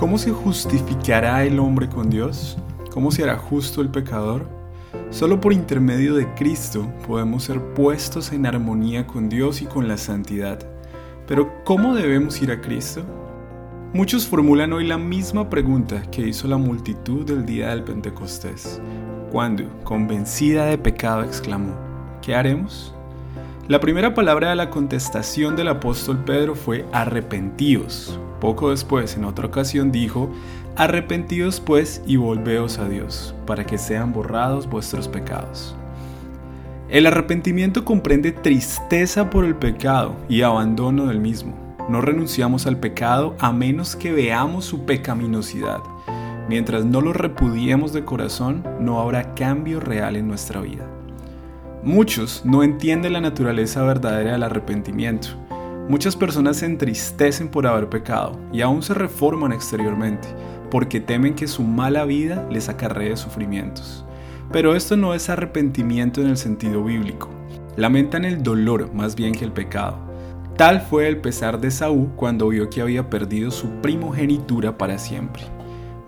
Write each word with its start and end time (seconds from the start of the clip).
¿Cómo 0.00 0.16
se 0.16 0.30
justificará 0.30 1.44
el 1.44 1.58
hombre 1.58 1.86
con 1.86 2.08
Dios? 2.08 2.56
¿Cómo 2.90 3.10
se 3.10 3.22
hará 3.22 3.36
justo 3.36 3.82
el 3.82 3.90
pecador? 3.90 4.48
Solo 5.10 5.42
por 5.42 5.52
intermedio 5.52 6.14
de 6.14 6.26
Cristo 6.36 6.90
podemos 7.06 7.44
ser 7.44 7.60
puestos 7.74 8.32
en 8.32 8.46
armonía 8.46 9.06
con 9.06 9.28
Dios 9.28 9.60
y 9.60 9.66
con 9.66 9.88
la 9.88 9.98
santidad. 9.98 10.58
Pero 11.26 11.52
¿cómo 11.64 11.94
debemos 11.94 12.40
ir 12.40 12.50
a 12.50 12.62
Cristo? 12.62 13.02
Muchos 13.92 14.26
formulan 14.26 14.72
hoy 14.72 14.86
la 14.86 14.96
misma 14.96 15.50
pregunta 15.50 16.00
que 16.10 16.26
hizo 16.26 16.48
la 16.48 16.56
multitud 16.56 17.26
del 17.26 17.44
día 17.44 17.68
del 17.68 17.84
Pentecostés, 17.84 18.80
cuando, 19.30 19.64
convencida 19.84 20.64
de 20.64 20.78
pecado, 20.78 21.24
exclamó, 21.24 21.74
¿qué 22.22 22.34
haremos? 22.34 22.94
La 23.70 23.78
primera 23.78 24.14
palabra 24.14 24.50
de 24.50 24.56
la 24.56 24.68
contestación 24.68 25.54
del 25.54 25.68
apóstol 25.68 26.24
Pedro 26.24 26.56
fue 26.56 26.84
arrepentíos. 26.90 28.18
Poco 28.40 28.70
después, 28.70 29.16
en 29.16 29.24
otra 29.24 29.46
ocasión, 29.46 29.92
dijo, 29.92 30.28
arrepentíos 30.74 31.60
pues 31.60 32.02
y 32.04 32.16
volveos 32.16 32.78
a 32.78 32.88
Dios, 32.88 33.32
para 33.46 33.64
que 33.64 33.78
sean 33.78 34.12
borrados 34.12 34.68
vuestros 34.68 35.06
pecados. 35.06 35.76
El 36.88 37.06
arrepentimiento 37.06 37.84
comprende 37.84 38.32
tristeza 38.32 39.30
por 39.30 39.44
el 39.44 39.54
pecado 39.54 40.16
y 40.28 40.42
abandono 40.42 41.06
del 41.06 41.20
mismo 41.20 41.54
no 41.88 42.00
renunciamos 42.00 42.66
al 42.66 42.78
pecado 42.78 43.36
a 43.38 43.52
menos 43.52 43.94
que 43.94 44.10
veamos 44.10 44.64
su 44.64 44.84
pecaminosidad. 44.84 45.80
Mientras 46.48 46.84
no 46.84 47.00
lo 47.00 47.12
repudiemos 47.12 47.92
de 47.92 48.04
corazón, 48.04 48.64
no 48.80 49.00
habrá 49.00 49.34
cambio 49.34 49.78
real 49.78 50.16
en 50.16 50.26
nuestra 50.26 50.60
vida. 50.60 50.99
Muchos 51.82 52.42
no 52.44 52.62
entienden 52.62 53.14
la 53.14 53.22
naturaleza 53.22 53.82
verdadera 53.82 54.32
del 54.32 54.42
arrepentimiento. 54.42 55.28
Muchas 55.88 56.14
personas 56.14 56.58
se 56.58 56.66
entristecen 56.66 57.48
por 57.48 57.66
haber 57.66 57.88
pecado 57.88 58.38
y 58.52 58.60
aún 58.60 58.82
se 58.82 58.92
reforman 58.92 59.52
exteriormente 59.52 60.28
porque 60.70 61.00
temen 61.00 61.34
que 61.34 61.48
su 61.48 61.62
mala 61.62 62.04
vida 62.04 62.46
les 62.50 62.68
acarree 62.68 63.16
sufrimientos. 63.16 64.04
Pero 64.52 64.76
esto 64.76 64.98
no 64.98 65.14
es 65.14 65.30
arrepentimiento 65.30 66.20
en 66.20 66.28
el 66.28 66.36
sentido 66.36 66.84
bíblico. 66.84 67.30
Lamentan 67.76 68.26
el 68.26 68.42
dolor 68.42 68.92
más 68.92 69.16
bien 69.16 69.32
que 69.32 69.46
el 69.46 69.52
pecado. 69.52 69.98
Tal 70.58 70.82
fue 70.82 71.08
el 71.08 71.22
pesar 71.22 71.60
de 71.60 71.70
Saúl 71.70 72.10
cuando 72.14 72.48
vio 72.48 72.68
que 72.68 72.82
había 72.82 73.08
perdido 73.08 73.50
su 73.50 73.70
primogenitura 73.80 74.76
para 74.76 74.98
siempre. 74.98 75.44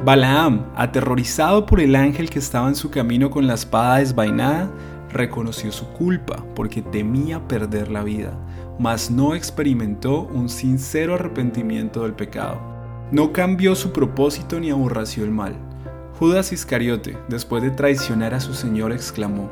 Balaam, 0.04 0.66
aterrorizado 0.76 1.64
por 1.64 1.80
el 1.80 1.96
ángel 1.96 2.28
que 2.28 2.40
estaba 2.40 2.68
en 2.68 2.74
su 2.74 2.90
camino 2.90 3.30
con 3.30 3.46
la 3.46 3.54
espada 3.54 3.98
desvainada, 3.98 4.68
reconoció 5.12 5.72
su 5.72 5.86
culpa 5.88 6.44
porque 6.54 6.82
temía 6.82 7.46
perder 7.46 7.90
la 7.90 8.02
vida, 8.02 8.32
mas 8.78 9.10
no 9.10 9.34
experimentó 9.34 10.22
un 10.22 10.48
sincero 10.48 11.14
arrepentimiento 11.14 12.02
del 12.02 12.14
pecado. 12.14 12.60
No 13.10 13.32
cambió 13.32 13.74
su 13.74 13.92
propósito 13.92 14.58
ni 14.58 14.70
aborració 14.70 15.24
el 15.24 15.30
mal. 15.30 15.54
Judas 16.18 16.52
Iscariote, 16.52 17.16
después 17.28 17.62
de 17.62 17.70
traicionar 17.70 18.32
a 18.34 18.40
su 18.40 18.54
Señor, 18.54 18.92
exclamó, 18.92 19.50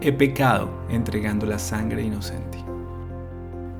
He 0.00 0.12
pecado 0.12 0.70
entregando 0.90 1.46
la 1.46 1.58
sangre 1.58 2.02
inocente. 2.02 2.58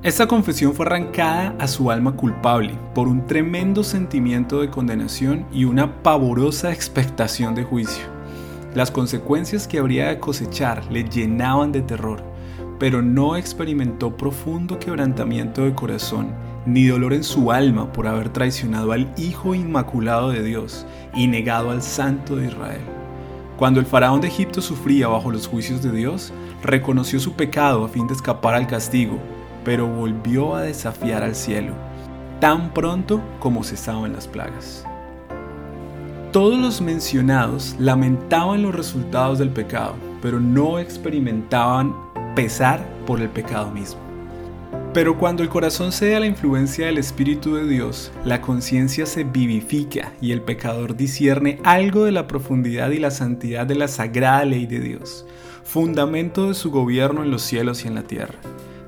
Esta 0.02 0.28
confesión 0.28 0.74
fue 0.74 0.86
arrancada 0.86 1.56
a 1.58 1.66
su 1.66 1.90
alma 1.90 2.12
culpable 2.12 2.78
por 2.94 3.08
un 3.08 3.26
tremendo 3.26 3.82
sentimiento 3.82 4.60
de 4.60 4.70
condenación 4.70 5.46
y 5.52 5.64
una 5.64 6.02
pavorosa 6.02 6.72
expectación 6.72 7.54
de 7.54 7.64
juicio. 7.64 8.17
Las 8.78 8.92
consecuencias 8.92 9.66
que 9.66 9.80
habría 9.80 10.06
de 10.06 10.20
cosechar 10.20 10.84
le 10.88 11.02
llenaban 11.02 11.72
de 11.72 11.82
terror, 11.82 12.22
pero 12.78 13.02
no 13.02 13.34
experimentó 13.34 14.16
profundo 14.16 14.78
quebrantamiento 14.78 15.64
de 15.64 15.74
corazón 15.74 16.32
ni 16.64 16.86
dolor 16.86 17.12
en 17.12 17.24
su 17.24 17.50
alma 17.50 17.92
por 17.92 18.06
haber 18.06 18.28
traicionado 18.28 18.92
al 18.92 19.12
Hijo 19.16 19.56
Inmaculado 19.56 20.30
de 20.30 20.44
Dios 20.44 20.86
y 21.12 21.26
negado 21.26 21.72
al 21.72 21.82
Santo 21.82 22.36
de 22.36 22.46
Israel. 22.46 22.82
Cuando 23.56 23.80
el 23.80 23.86
faraón 23.86 24.20
de 24.20 24.28
Egipto 24.28 24.62
sufría 24.62 25.08
bajo 25.08 25.32
los 25.32 25.48
juicios 25.48 25.82
de 25.82 25.90
Dios, 25.90 26.32
reconoció 26.62 27.18
su 27.18 27.32
pecado 27.32 27.84
a 27.84 27.88
fin 27.88 28.06
de 28.06 28.14
escapar 28.14 28.54
al 28.54 28.68
castigo 28.68 29.18
pero 29.64 29.88
volvió 29.88 30.54
a 30.54 30.62
desafiar 30.62 31.24
al 31.24 31.34
cielo, 31.34 31.74
tan 32.38 32.72
pronto 32.72 33.20
como 33.40 33.64
cesaban 33.64 34.12
las 34.12 34.28
plagas. 34.28 34.86
Todos 36.32 36.58
los 36.58 36.82
mencionados 36.82 37.74
lamentaban 37.78 38.62
los 38.62 38.74
resultados 38.74 39.38
del 39.38 39.48
pecado, 39.48 39.94
pero 40.20 40.38
no 40.38 40.78
experimentaban 40.78 41.94
pesar 42.34 42.86
por 43.06 43.22
el 43.22 43.30
pecado 43.30 43.70
mismo. 43.70 43.98
Pero 44.92 45.16
cuando 45.16 45.42
el 45.42 45.48
corazón 45.48 45.90
cede 45.90 46.16
a 46.16 46.20
la 46.20 46.26
influencia 46.26 46.84
del 46.84 46.98
Espíritu 46.98 47.54
de 47.54 47.66
Dios, 47.66 48.12
la 48.26 48.42
conciencia 48.42 49.06
se 49.06 49.24
vivifica 49.24 50.12
y 50.20 50.32
el 50.32 50.42
pecador 50.42 50.96
discierne 50.96 51.60
algo 51.64 52.04
de 52.04 52.12
la 52.12 52.26
profundidad 52.26 52.90
y 52.90 52.98
la 52.98 53.10
santidad 53.10 53.66
de 53.66 53.76
la 53.76 53.88
sagrada 53.88 54.44
ley 54.44 54.66
de 54.66 54.80
Dios, 54.80 55.24
fundamento 55.64 56.48
de 56.48 56.54
su 56.54 56.70
gobierno 56.70 57.22
en 57.22 57.30
los 57.30 57.40
cielos 57.40 57.86
y 57.86 57.88
en 57.88 57.94
la 57.94 58.02
tierra. 58.02 58.38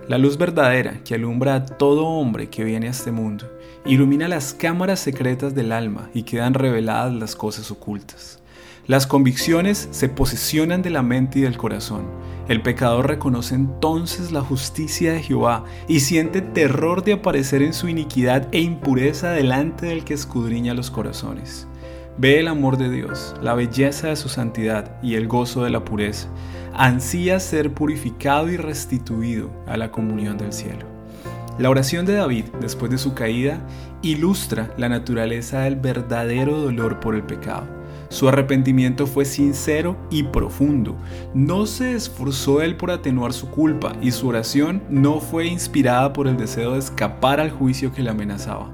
La 0.08 0.18
luz 0.18 0.36
verdadera 0.36 1.00
que 1.04 1.14
alumbra 1.14 1.54
a 1.54 1.64
todo 1.64 2.04
hombre 2.04 2.50
que 2.50 2.64
viene 2.64 2.88
a 2.88 2.90
este 2.90 3.12
mundo, 3.12 3.46
ilumina 3.84 4.28
las 4.28 4.54
cámaras 4.54 5.00
secretas 5.00 5.54
del 5.54 5.72
alma 5.72 6.10
y 6.14 6.24
quedan 6.24 6.54
reveladas 6.54 7.14
las 7.14 7.34
cosas 7.34 7.70
ocultas. 7.70 8.40
Las 8.86 9.06
convicciones 9.06 9.88
se 9.92 10.08
posesionan 10.08 10.82
de 10.82 10.90
la 10.90 11.02
mente 11.02 11.38
y 11.38 11.42
del 11.42 11.56
corazón. 11.56 12.08
El 12.48 12.60
pecador 12.62 13.06
reconoce 13.06 13.54
entonces 13.54 14.32
la 14.32 14.40
justicia 14.40 15.12
de 15.12 15.22
Jehová 15.22 15.64
y 15.86 16.00
siente 16.00 16.40
terror 16.40 17.04
de 17.04 17.12
aparecer 17.12 17.62
en 17.62 17.72
su 17.72 17.88
iniquidad 17.88 18.48
e 18.52 18.60
impureza 18.60 19.30
delante 19.30 19.86
del 19.86 20.04
que 20.04 20.14
escudriña 20.14 20.74
los 20.74 20.90
corazones. 20.90 21.68
Ve 22.18 22.40
el 22.40 22.48
amor 22.48 22.76
de 22.76 22.90
Dios, 22.90 23.34
la 23.40 23.54
belleza 23.54 24.08
de 24.08 24.16
su 24.16 24.28
santidad 24.28 25.00
y 25.02 25.14
el 25.14 25.28
gozo 25.28 25.62
de 25.62 25.70
la 25.70 25.84
pureza 25.84 26.28
ansía 26.74 27.38
ser 27.40 27.72
purificado 27.72 28.50
y 28.50 28.56
restituido 28.56 29.50
a 29.66 29.76
la 29.76 29.90
comunión 29.90 30.36
del 30.36 30.52
cielo. 30.52 30.89
La 31.60 31.68
oración 31.68 32.06
de 32.06 32.14
David, 32.14 32.46
después 32.58 32.90
de 32.90 32.96
su 32.96 33.12
caída, 33.12 33.60
ilustra 34.00 34.72
la 34.78 34.88
naturaleza 34.88 35.60
del 35.60 35.76
verdadero 35.76 36.56
dolor 36.58 37.00
por 37.00 37.14
el 37.14 37.22
pecado. 37.22 37.66
Su 38.08 38.30
arrepentimiento 38.30 39.06
fue 39.06 39.26
sincero 39.26 39.98
y 40.10 40.22
profundo. 40.22 40.96
No 41.34 41.66
se 41.66 41.92
esforzó 41.92 42.62
él 42.62 42.78
por 42.78 42.90
atenuar 42.90 43.34
su 43.34 43.50
culpa 43.50 43.92
y 44.00 44.10
su 44.12 44.28
oración 44.28 44.82
no 44.88 45.20
fue 45.20 45.48
inspirada 45.48 46.14
por 46.14 46.28
el 46.28 46.38
deseo 46.38 46.72
de 46.72 46.78
escapar 46.78 47.40
al 47.40 47.50
juicio 47.50 47.92
que 47.92 48.02
le 48.02 48.08
amenazaba. 48.08 48.70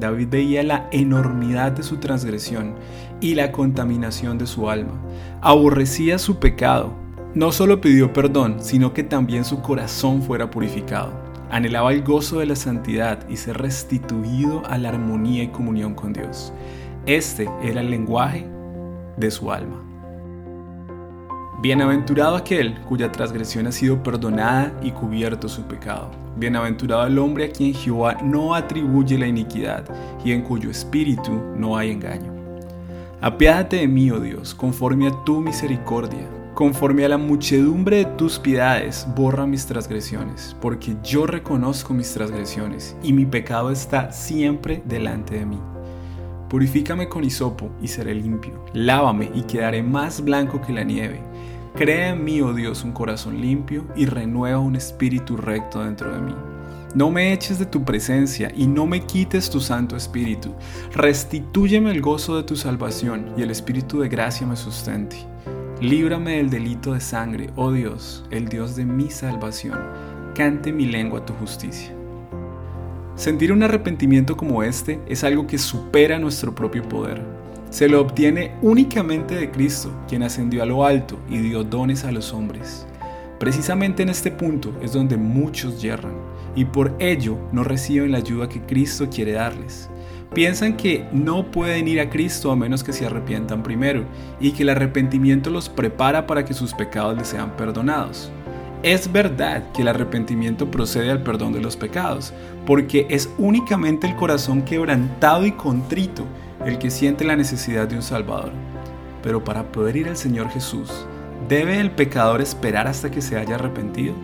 David 0.00 0.28
veía 0.30 0.62
la 0.62 0.88
enormidad 0.92 1.72
de 1.72 1.82
su 1.82 1.98
transgresión 1.98 2.74
y 3.20 3.34
la 3.34 3.52
contaminación 3.52 4.38
de 4.38 4.46
su 4.46 4.70
alma. 4.70 4.98
Aborrecía 5.42 6.18
su 6.18 6.38
pecado 6.38 7.04
no 7.34 7.50
solo 7.50 7.80
pidió 7.80 8.12
perdón, 8.12 8.58
sino 8.60 8.94
que 8.94 9.02
también 9.02 9.44
su 9.44 9.60
corazón 9.60 10.22
fuera 10.22 10.52
purificado. 10.52 11.23
Anhelaba 11.54 11.92
el 11.92 12.02
gozo 12.02 12.40
de 12.40 12.46
la 12.46 12.56
santidad 12.56 13.28
y 13.28 13.36
ser 13.36 13.58
restituido 13.58 14.66
a 14.66 14.76
la 14.76 14.88
armonía 14.88 15.44
y 15.44 15.48
comunión 15.52 15.94
con 15.94 16.12
Dios. 16.12 16.52
Este 17.06 17.48
era 17.62 17.80
el 17.80 17.92
lenguaje 17.92 18.44
de 19.16 19.30
su 19.30 19.52
alma. 19.52 19.80
Bienaventurado 21.62 22.34
aquel 22.34 22.80
cuya 22.80 23.12
transgresión 23.12 23.68
ha 23.68 23.70
sido 23.70 24.02
perdonada 24.02 24.76
y 24.82 24.90
cubierto 24.90 25.48
su 25.48 25.62
pecado. 25.62 26.10
Bienaventurado 26.36 27.06
el 27.06 27.16
hombre 27.20 27.44
a 27.44 27.52
quien 27.52 27.72
Jehová 27.72 28.14
no 28.24 28.56
atribuye 28.56 29.16
la 29.16 29.28
iniquidad 29.28 29.84
y 30.24 30.32
en 30.32 30.42
cuyo 30.42 30.70
espíritu 30.70 31.40
no 31.56 31.76
hay 31.76 31.92
engaño. 31.92 32.32
Apiádate 33.20 33.76
de 33.76 33.86
mí, 33.86 34.10
oh 34.10 34.18
Dios, 34.18 34.56
conforme 34.56 35.06
a 35.06 35.24
tu 35.24 35.40
misericordia 35.40 36.28
Conforme 36.54 37.04
a 37.04 37.08
la 37.08 37.18
muchedumbre 37.18 37.96
de 37.96 38.04
tus 38.04 38.38
piedades, 38.38 39.08
borra 39.16 39.44
mis 39.44 39.66
transgresiones, 39.66 40.54
porque 40.60 40.94
yo 41.02 41.26
reconozco 41.26 41.92
mis 41.92 42.14
transgresiones 42.14 42.96
y 43.02 43.12
mi 43.12 43.26
pecado 43.26 43.72
está 43.72 44.12
siempre 44.12 44.80
delante 44.84 45.34
de 45.34 45.46
mí. 45.46 45.58
Purifícame 46.48 47.08
con 47.08 47.24
hisopo 47.24 47.70
y 47.82 47.88
seré 47.88 48.14
limpio. 48.14 48.64
Lávame 48.72 49.32
y 49.34 49.42
quedaré 49.42 49.82
más 49.82 50.22
blanco 50.22 50.62
que 50.62 50.72
la 50.72 50.84
nieve. 50.84 51.20
Crea 51.74 52.10
en 52.10 52.22
mí, 52.22 52.40
oh 52.40 52.54
Dios, 52.54 52.84
un 52.84 52.92
corazón 52.92 53.40
limpio 53.40 53.88
y 53.96 54.06
renueva 54.06 54.60
un 54.60 54.76
espíritu 54.76 55.36
recto 55.36 55.82
dentro 55.82 56.12
de 56.12 56.20
mí. 56.20 56.34
No 56.94 57.10
me 57.10 57.32
eches 57.32 57.58
de 57.58 57.66
tu 57.66 57.84
presencia 57.84 58.52
y 58.54 58.68
no 58.68 58.86
me 58.86 59.00
quites 59.00 59.50
tu 59.50 59.58
Santo 59.60 59.96
Espíritu. 59.96 60.54
Restitúyeme 60.92 61.90
el 61.90 62.00
gozo 62.00 62.36
de 62.36 62.44
tu 62.44 62.54
salvación 62.54 63.32
y 63.36 63.42
el 63.42 63.50
Espíritu 63.50 63.98
de 63.98 64.08
gracia 64.08 64.46
me 64.46 64.54
sustente. 64.54 65.33
Líbrame 65.80 66.36
del 66.36 66.50
delito 66.50 66.94
de 66.94 67.00
sangre, 67.00 67.50
oh 67.56 67.72
Dios, 67.72 68.24
el 68.30 68.48
Dios 68.48 68.76
de 68.76 68.84
mi 68.84 69.10
salvación. 69.10 69.78
Cante 70.32 70.72
mi 70.72 70.86
lengua 70.86 71.26
tu 71.26 71.32
justicia. 71.34 71.92
Sentir 73.16 73.52
un 73.52 73.62
arrepentimiento 73.64 74.36
como 74.36 74.62
este 74.62 75.00
es 75.08 75.24
algo 75.24 75.48
que 75.48 75.58
supera 75.58 76.20
nuestro 76.20 76.54
propio 76.54 76.88
poder. 76.88 77.22
Se 77.70 77.88
lo 77.88 78.00
obtiene 78.00 78.52
únicamente 78.62 79.34
de 79.34 79.50
Cristo, 79.50 79.90
quien 80.08 80.22
ascendió 80.22 80.62
a 80.62 80.66
lo 80.66 80.84
alto 80.84 81.18
y 81.28 81.38
dio 81.38 81.64
dones 81.64 82.04
a 82.04 82.12
los 82.12 82.32
hombres. 82.32 82.86
Precisamente 83.40 84.04
en 84.04 84.10
este 84.10 84.30
punto 84.30 84.72
es 84.80 84.92
donde 84.92 85.16
muchos 85.16 85.82
yerran 85.82 86.14
y 86.54 86.66
por 86.66 86.94
ello 87.00 87.36
no 87.50 87.64
reciben 87.64 88.12
la 88.12 88.18
ayuda 88.18 88.48
que 88.48 88.60
Cristo 88.60 89.08
quiere 89.10 89.32
darles. 89.32 89.90
Piensan 90.34 90.76
que 90.76 91.06
no 91.12 91.50
pueden 91.50 91.86
ir 91.86 92.00
a 92.00 92.10
Cristo 92.10 92.50
a 92.50 92.56
menos 92.56 92.82
que 92.82 92.92
se 92.92 93.06
arrepientan 93.06 93.62
primero 93.62 94.04
y 94.40 94.50
que 94.50 94.64
el 94.64 94.70
arrepentimiento 94.70 95.48
los 95.48 95.68
prepara 95.68 96.26
para 96.26 96.44
que 96.44 96.54
sus 96.54 96.74
pecados 96.74 97.16
les 97.16 97.28
sean 97.28 97.56
perdonados. 97.56 98.30
Es 98.82 99.10
verdad 99.10 99.72
que 99.72 99.80
el 99.80 99.88
arrepentimiento 99.88 100.70
procede 100.70 101.10
al 101.10 101.22
perdón 101.22 101.54
de 101.54 101.60
los 101.62 101.76
pecados, 101.76 102.34
porque 102.66 103.06
es 103.08 103.30
únicamente 103.38 104.06
el 104.06 104.16
corazón 104.16 104.62
quebrantado 104.62 105.46
y 105.46 105.52
contrito 105.52 106.24
el 106.66 106.78
que 106.78 106.90
siente 106.90 107.24
la 107.24 107.36
necesidad 107.36 107.88
de 107.88 107.96
un 107.96 108.02
Salvador. 108.02 108.52
Pero 109.22 109.42
para 109.42 109.72
poder 109.72 109.96
ir 109.96 110.08
al 110.08 110.18
Señor 110.18 110.50
Jesús, 110.50 111.06
¿debe 111.48 111.80
el 111.80 111.92
pecador 111.92 112.42
esperar 112.42 112.86
hasta 112.86 113.10
que 113.10 113.22
se 113.22 113.38
haya 113.38 113.54
arrepentido? 113.54 114.14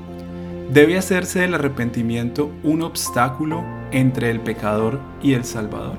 ¿Debe 0.73 0.97
hacerse 0.97 1.41
del 1.41 1.55
arrepentimiento 1.55 2.53
un 2.63 2.83
obstáculo 2.83 3.65
entre 3.91 4.31
el 4.31 4.39
pecador 4.39 5.01
y 5.21 5.33
el 5.33 5.45
Salvador? 5.45 5.99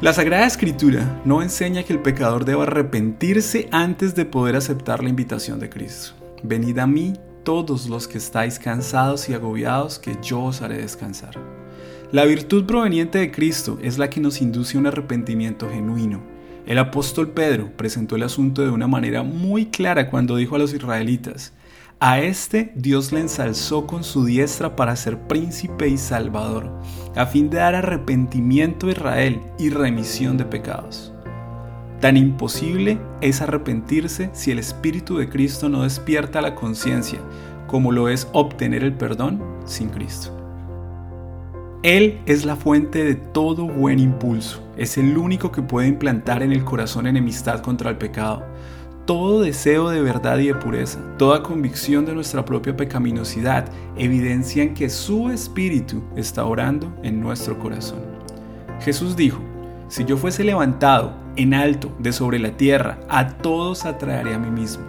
La 0.00 0.12
Sagrada 0.12 0.44
Escritura 0.44 1.22
no 1.24 1.40
enseña 1.40 1.84
que 1.84 1.92
el 1.92 2.00
pecador 2.00 2.44
deba 2.44 2.64
arrepentirse 2.64 3.68
antes 3.70 4.16
de 4.16 4.24
poder 4.24 4.56
aceptar 4.56 5.04
la 5.04 5.08
invitación 5.08 5.60
de 5.60 5.70
Cristo. 5.70 6.14
Venid 6.42 6.78
a 6.78 6.88
mí 6.88 7.12
todos 7.44 7.88
los 7.88 8.08
que 8.08 8.18
estáis 8.18 8.58
cansados 8.58 9.28
y 9.28 9.34
agobiados, 9.34 10.00
que 10.00 10.16
yo 10.20 10.42
os 10.42 10.62
haré 10.62 10.78
descansar. 10.78 11.38
La 12.10 12.24
virtud 12.24 12.66
proveniente 12.66 13.18
de 13.18 13.30
Cristo 13.30 13.78
es 13.80 13.98
la 13.98 14.10
que 14.10 14.20
nos 14.20 14.42
induce 14.42 14.76
a 14.76 14.80
un 14.80 14.88
arrepentimiento 14.88 15.70
genuino. 15.70 16.24
El 16.66 16.78
apóstol 16.78 17.28
Pedro 17.28 17.70
presentó 17.76 18.16
el 18.16 18.24
asunto 18.24 18.62
de 18.62 18.70
una 18.70 18.88
manera 18.88 19.22
muy 19.22 19.66
clara 19.66 20.10
cuando 20.10 20.34
dijo 20.34 20.56
a 20.56 20.58
los 20.58 20.74
israelitas, 20.74 21.52
a 21.98 22.20
este 22.20 22.72
Dios 22.74 23.10
le 23.12 23.20
ensalzó 23.20 23.86
con 23.86 24.04
su 24.04 24.26
diestra 24.26 24.76
para 24.76 24.96
ser 24.96 25.18
príncipe 25.18 25.88
y 25.88 25.96
salvador, 25.96 26.70
a 27.14 27.24
fin 27.24 27.48
de 27.48 27.56
dar 27.56 27.74
arrepentimiento 27.74 28.88
a 28.88 28.90
Israel 28.90 29.40
y 29.58 29.70
remisión 29.70 30.36
de 30.36 30.44
pecados. 30.44 31.14
Tan 32.00 32.18
imposible 32.18 32.98
es 33.22 33.40
arrepentirse 33.40 34.28
si 34.34 34.50
el 34.50 34.58
Espíritu 34.58 35.16
de 35.16 35.30
Cristo 35.30 35.70
no 35.70 35.84
despierta 35.84 36.42
la 36.42 36.54
conciencia, 36.54 37.18
como 37.66 37.92
lo 37.92 38.10
es 38.10 38.28
obtener 38.32 38.84
el 38.84 38.92
perdón 38.92 39.42
sin 39.64 39.88
Cristo. 39.88 40.32
Él 41.82 42.20
es 42.26 42.44
la 42.44 42.56
fuente 42.56 43.04
de 43.04 43.14
todo 43.14 43.66
buen 43.66 44.00
impulso, 44.00 44.62
es 44.76 44.98
el 44.98 45.16
único 45.16 45.50
que 45.50 45.62
puede 45.62 45.88
implantar 45.88 46.42
en 46.42 46.52
el 46.52 46.64
corazón 46.64 47.06
enemistad 47.06 47.60
contra 47.60 47.88
el 47.88 47.96
pecado 47.96 48.44
todo 49.06 49.40
deseo 49.40 49.88
de 49.88 50.02
verdad 50.02 50.38
y 50.38 50.48
de 50.48 50.54
pureza, 50.54 50.98
toda 51.16 51.42
convicción 51.42 52.04
de 52.04 52.12
nuestra 52.12 52.44
propia 52.44 52.76
pecaminosidad 52.76 53.66
evidencian 53.96 54.74
que 54.74 54.90
su 54.90 55.30
Espíritu 55.30 56.02
está 56.16 56.44
orando 56.44 56.92
en 57.04 57.20
nuestro 57.20 57.56
corazón. 57.58 58.00
Jesús 58.80 59.16
dijo, 59.16 59.38
si 59.88 60.04
yo 60.04 60.16
fuese 60.16 60.42
levantado 60.42 61.14
en 61.36 61.54
alto 61.54 61.92
de 62.00 62.12
sobre 62.12 62.40
la 62.40 62.56
tierra, 62.56 62.98
a 63.08 63.28
todos 63.28 63.84
atraeré 63.84 64.34
a 64.34 64.38
mí 64.38 64.50
mismo. 64.50 64.84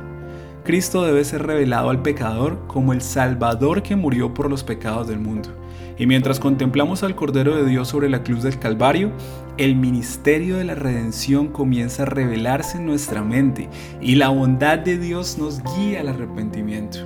Cristo 0.64 1.04
debe 1.04 1.24
ser 1.24 1.46
revelado 1.46 1.92
al 1.92 2.02
pecador 2.02 2.66
como 2.68 2.94
el 2.94 3.02
Salvador 3.02 3.84
que 3.84 3.96
murió 3.96 4.34
por 4.34 4.50
los 4.50 4.64
pecados 4.64 5.08
del 5.08 5.20
mundo. 5.20 5.50
Y 6.00 6.06
mientras 6.06 6.40
contemplamos 6.40 7.02
al 7.02 7.16
Cordero 7.16 7.56
de 7.56 7.66
Dios 7.66 7.88
sobre 7.88 8.10
la 8.10 8.24
cruz 8.24 8.44
del 8.44 8.60
Calvario, 8.60 9.12
el 9.58 9.76
ministerio 9.76 10.58
de 10.58 10.64
la 10.64 10.76
redención 10.76 11.48
comienza 11.48 12.04
a 12.04 12.06
revelarse 12.06 12.78
en 12.78 12.86
nuestra 12.86 13.24
mente 13.24 13.68
y 14.00 14.16
la 14.16 14.30
bondad 14.30 14.78
de 14.78 15.00
Dios 15.00 15.40
nos 15.40 15.62
guía 15.76 16.02
al 16.02 16.10
arrepentimiento. 16.10 17.00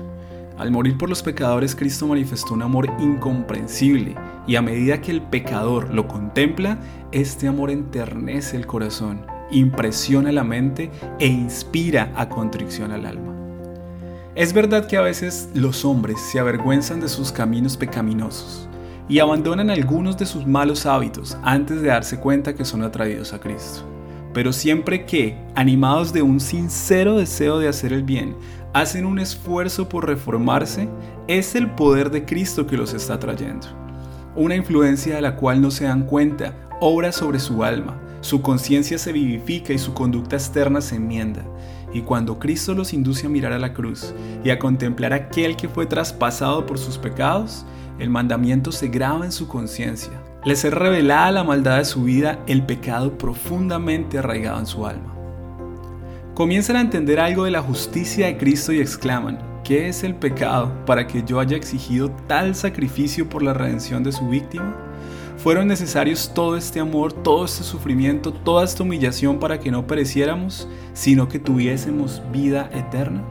Al 0.58 0.72
morir 0.72 0.98
por 0.98 1.08
los 1.08 1.24
pecadores, 1.24 1.76
Cristo 1.76 2.06
manifestó 2.06 2.54
un 2.54 2.64
amor 2.64 2.88
incomprensible 3.00 4.16
y 4.46 4.58
a 4.58 4.62
medida 4.62 5.00
que 5.00 5.12
el 5.12 5.22
pecador 5.22 5.94
lo 5.94 6.08
contempla, 6.08 6.78
este 7.14 7.48
amor 7.48 7.72
enternece 7.72 8.58
el 8.58 8.68
corazón, 8.68 9.26
impresiona 9.52 10.34
la 10.34 10.44
mente 10.44 10.92
e 11.18 11.28
inspira 11.28 12.12
a 12.16 12.28
contrición 12.28 12.92
al 12.92 13.06
alma. 13.06 13.34
Es 14.36 14.52
verdad 14.52 14.88
que 14.88 14.98
a 14.98 15.02
veces 15.02 15.50
los 15.54 15.86
hombres 15.86 16.20
se 16.20 16.40
avergüenzan 16.40 17.00
de 17.00 17.08
sus 17.08 17.32
caminos 17.32 17.78
pecaminosos 17.78 18.68
y 19.12 19.20
abandonan 19.20 19.70
algunos 19.70 20.18
de 20.18 20.26
sus 20.26 20.48
malos 20.48 20.86
hábitos 20.86 21.38
antes 21.44 21.82
de 21.82 21.90
darse 21.90 22.18
cuenta 22.18 22.56
que 22.56 22.64
son 22.64 22.82
atraídos 22.82 23.34
a 23.34 23.42
Cristo. 23.42 23.86
Pero 24.34 24.54
siempre 24.54 25.06
que, 25.06 25.36
animados 25.54 26.14
de 26.14 26.22
un 26.22 26.40
sincero 26.40 27.18
deseo 27.18 27.60
de 27.60 27.68
hacer 27.68 27.92
el 27.92 28.04
bien, 28.04 28.38
hacen 28.72 29.06
un 29.06 29.20
esfuerzo 29.20 29.90
por 29.90 30.08
reformarse, 30.08 30.88
es 31.28 31.56
el 31.56 31.70
poder 31.72 32.10
de 32.10 32.24
Cristo 32.24 32.66
que 32.66 32.78
los 32.78 32.94
está 32.94 33.20
trayendo. 33.20 33.68
Una 34.34 34.56
influencia 34.56 35.16
de 35.16 35.22
la 35.22 35.36
cual 35.36 35.62
no 35.62 35.72
se 35.72 35.84
dan 35.84 36.04
cuenta, 36.04 36.56
obra 36.80 37.12
sobre 37.12 37.40
su 37.40 37.66
alma, 37.66 38.00
su 38.22 38.42
conciencia 38.42 38.98
se 38.98 39.12
vivifica 39.12 39.74
y 39.74 39.78
su 39.78 39.94
conducta 39.94 40.38
externa 40.38 40.80
se 40.80 40.96
enmienda. 40.96 41.44
Y 41.94 42.02
cuando 42.02 42.40
Cristo 42.40 42.74
los 42.74 42.94
induce 42.94 43.28
a 43.28 43.30
mirar 43.30 43.54
a 43.54 43.60
la 43.60 43.74
cruz 43.74 44.14
y 44.44 44.50
a 44.50 44.60
contemplar 44.60 45.14
aquel 45.14 45.56
que 45.56 45.68
fue 45.68 45.86
traspasado 45.86 46.66
por 46.66 46.78
sus 46.78 46.98
pecados, 46.98 47.66
el 48.00 48.10
mandamiento 48.10 48.72
se 48.72 48.88
graba 48.88 49.26
en 49.26 49.32
su 49.32 49.48
conciencia. 49.48 50.14
Les 50.44 50.66
es 50.66 50.74
revelada 50.74 51.32
la 51.32 51.44
maldad 51.44 51.78
de 51.78 51.86
su 51.86 52.04
vida, 52.04 52.40
el 52.48 52.66
pecado 52.66 53.18
profundamente 53.18 54.18
arraigado 54.18 54.60
en 54.60 54.66
su 54.66 54.86
alma. 54.88 55.14
Comienzan 56.34 56.78
a 56.78 56.82
entender 56.82 57.20
algo 57.20 57.44
de 57.44 57.52
la 57.52 57.62
justicia 57.62 58.26
de 58.26 58.38
Cristo 58.38 58.72
y 58.72 58.80
exclaman, 58.80 59.38
¿qué 59.64 59.90
es 59.90 60.04
el 60.04 60.16
pecado 60.16 60.72
para 60.86 61.06
que 61.06 61.24
yo 61.24 61.40
haya 61.40 61.58
exigido 61.58 62.10
tal 62.28 62.56
sacrificio 62.56 63.30
por 63.30 63.44
la 63.44 63.54
redención 63.54 64.02
de 64.04 64.12
su 64.12 64.28
víctima? 64.30 64.91
¿Fueron 65.44 65.68
necesarios 65.68 66.34
todo 66.36 66.56
este 66.56 66.80
amor, 66.80 67.14
todo 67.14 67.46
este 67.46 67.64
sufrimiento, 67.64 68.32
toda 68.32 68.64
esta 68.64 68.84
humillación 68.84 69.40
para 69.40 69.60
que 69.60 69.72
no 69.72 69.88
pereciéramos, 69.88 70.68
sino 70.94 71.28
que 71.28 71.40
tuviésemos 71.40 72.22
vida 72.32 72.70
eterna? 72.72 73.24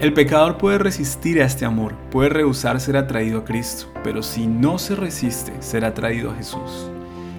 El 0.00 0.12
pecador 0.12 0.58
puede 0.58 0.78
resistir 0.78 1.40
a 1.40 1.44
este 1.44 1.64
amor, 1.64 1.94
puede 2.10 2.30
rehusar 2.30 2.80
ser 2.80 2.96
atraído 2.96 3.38
a 3.38 3.44
Cristo, 3.44 3.86
pero 4.02 4.20
si 4.24 4.48
no 4.48 4.78
se 4.80 4.96
resiste, 4.96 5.52
será 5.60 5.88
atraído 5.88 6.32
a 6.32 6.34
Jesús. 6.34 6.90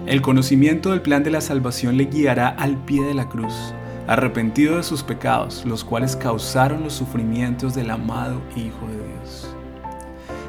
El 0.06 0.22
conocimiento 0.22 0.92
del 0.92 1.02
plan 1.02 1.22
de 1.22 1.30
la 1.30 1.42
salvación 1.42 1.98
le 1.98 2.06
guiará 2.06 2.48
al 2.48 2.82
pie 2.86 3.02
de 3.02 3.12
la 3.12 3.28
cruz, 3.28 3.74
arrepentido 4.06 4.78
de 4.78 4.82
sus 4.82 5.02
pecados, 5.02 5.66
los 5.66 5.84
cuales 5.84 6.16
causaron 6.16 6.84
los 6.84 6.94
sufrimientos 6.94 7.74
del 7.74 7.90
amado 7.90 8.40
Hijo 8.56 8.86
de 8.86 8.96
Dios. 8.96 9.57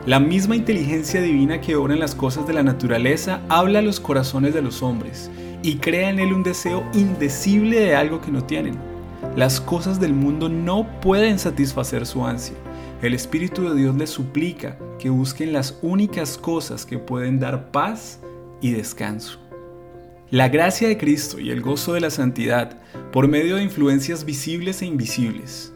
La 0.06 0.20
misma 0.20 0.56
inteligencia 0.56 1.22
divina 1.22 1.62
que 1.62 1.76
obra 1.76 1.94
en 1.94 2.00
las 2.00 2.16
cosas 2.16 2.48
de 2.48 2.54
la 2.54 2.64
naturaleza 2.64 3.42
habla 3.50 3.80
a 3.80 3.84
los 3.84 4.00
corazones 4.00 4.54
de 4.54 4.62
los 4.62 4.82
hombres 4.82 5.30
y 5.62 5.76
crea 5.76 6.10
en 6.10 6.20
él 6.20 6.34
un 6.34 6.44
deseo 6.44 6.84
indecible 6.94 7.80
de 7.80 7.96
algo 7.96 8.22
que 8.22 8.32
no 8.32 8.44
tienen 8.44 8.90
las 9.36 9.62
cosas 9.62 10.00
del 10.00 10.14
mundo 10.14 10.50
no 10.50 11.00
pueden 11.02 11.40
satisfacer 11.40 12.06
su 12.06 12.26
ansia. 12.26 12.56
El 13.02 13.14
Espíritu 13.14 13.70
de 13.70 13.76
Dios 13.76 13.96
les 13.96 14.10
suplica 14.10 14.78
que 14.98 15.10
busquen 15.10 15.54
las 15.54 15.80
únicas 15.82 16.38
cosas 16.38 16.86
que 16.86 16.98
pueden 16.98 17.40
dar 17.40 17.72
paz 17.72 18.20
y 18.60 18.72
descanso. 18.72 19.40
La 20.30 20.50
gracia 20.50 20.88
de 20.88 20.98
Cristo 20.98 21.40
y 21.40 21.52
el 21.52 21.62
gozo 21.62 21.94
de 21.94 22.02
la 22.02 22.10
santidad 22.10 22.82
por 23.12 23.28
medio 23.28 23.56
de 23.56 23.64
influencias 23.64 24.26
visibles 24.26 24.82
e 24.82 24.88
invisibles. 24.88 25.74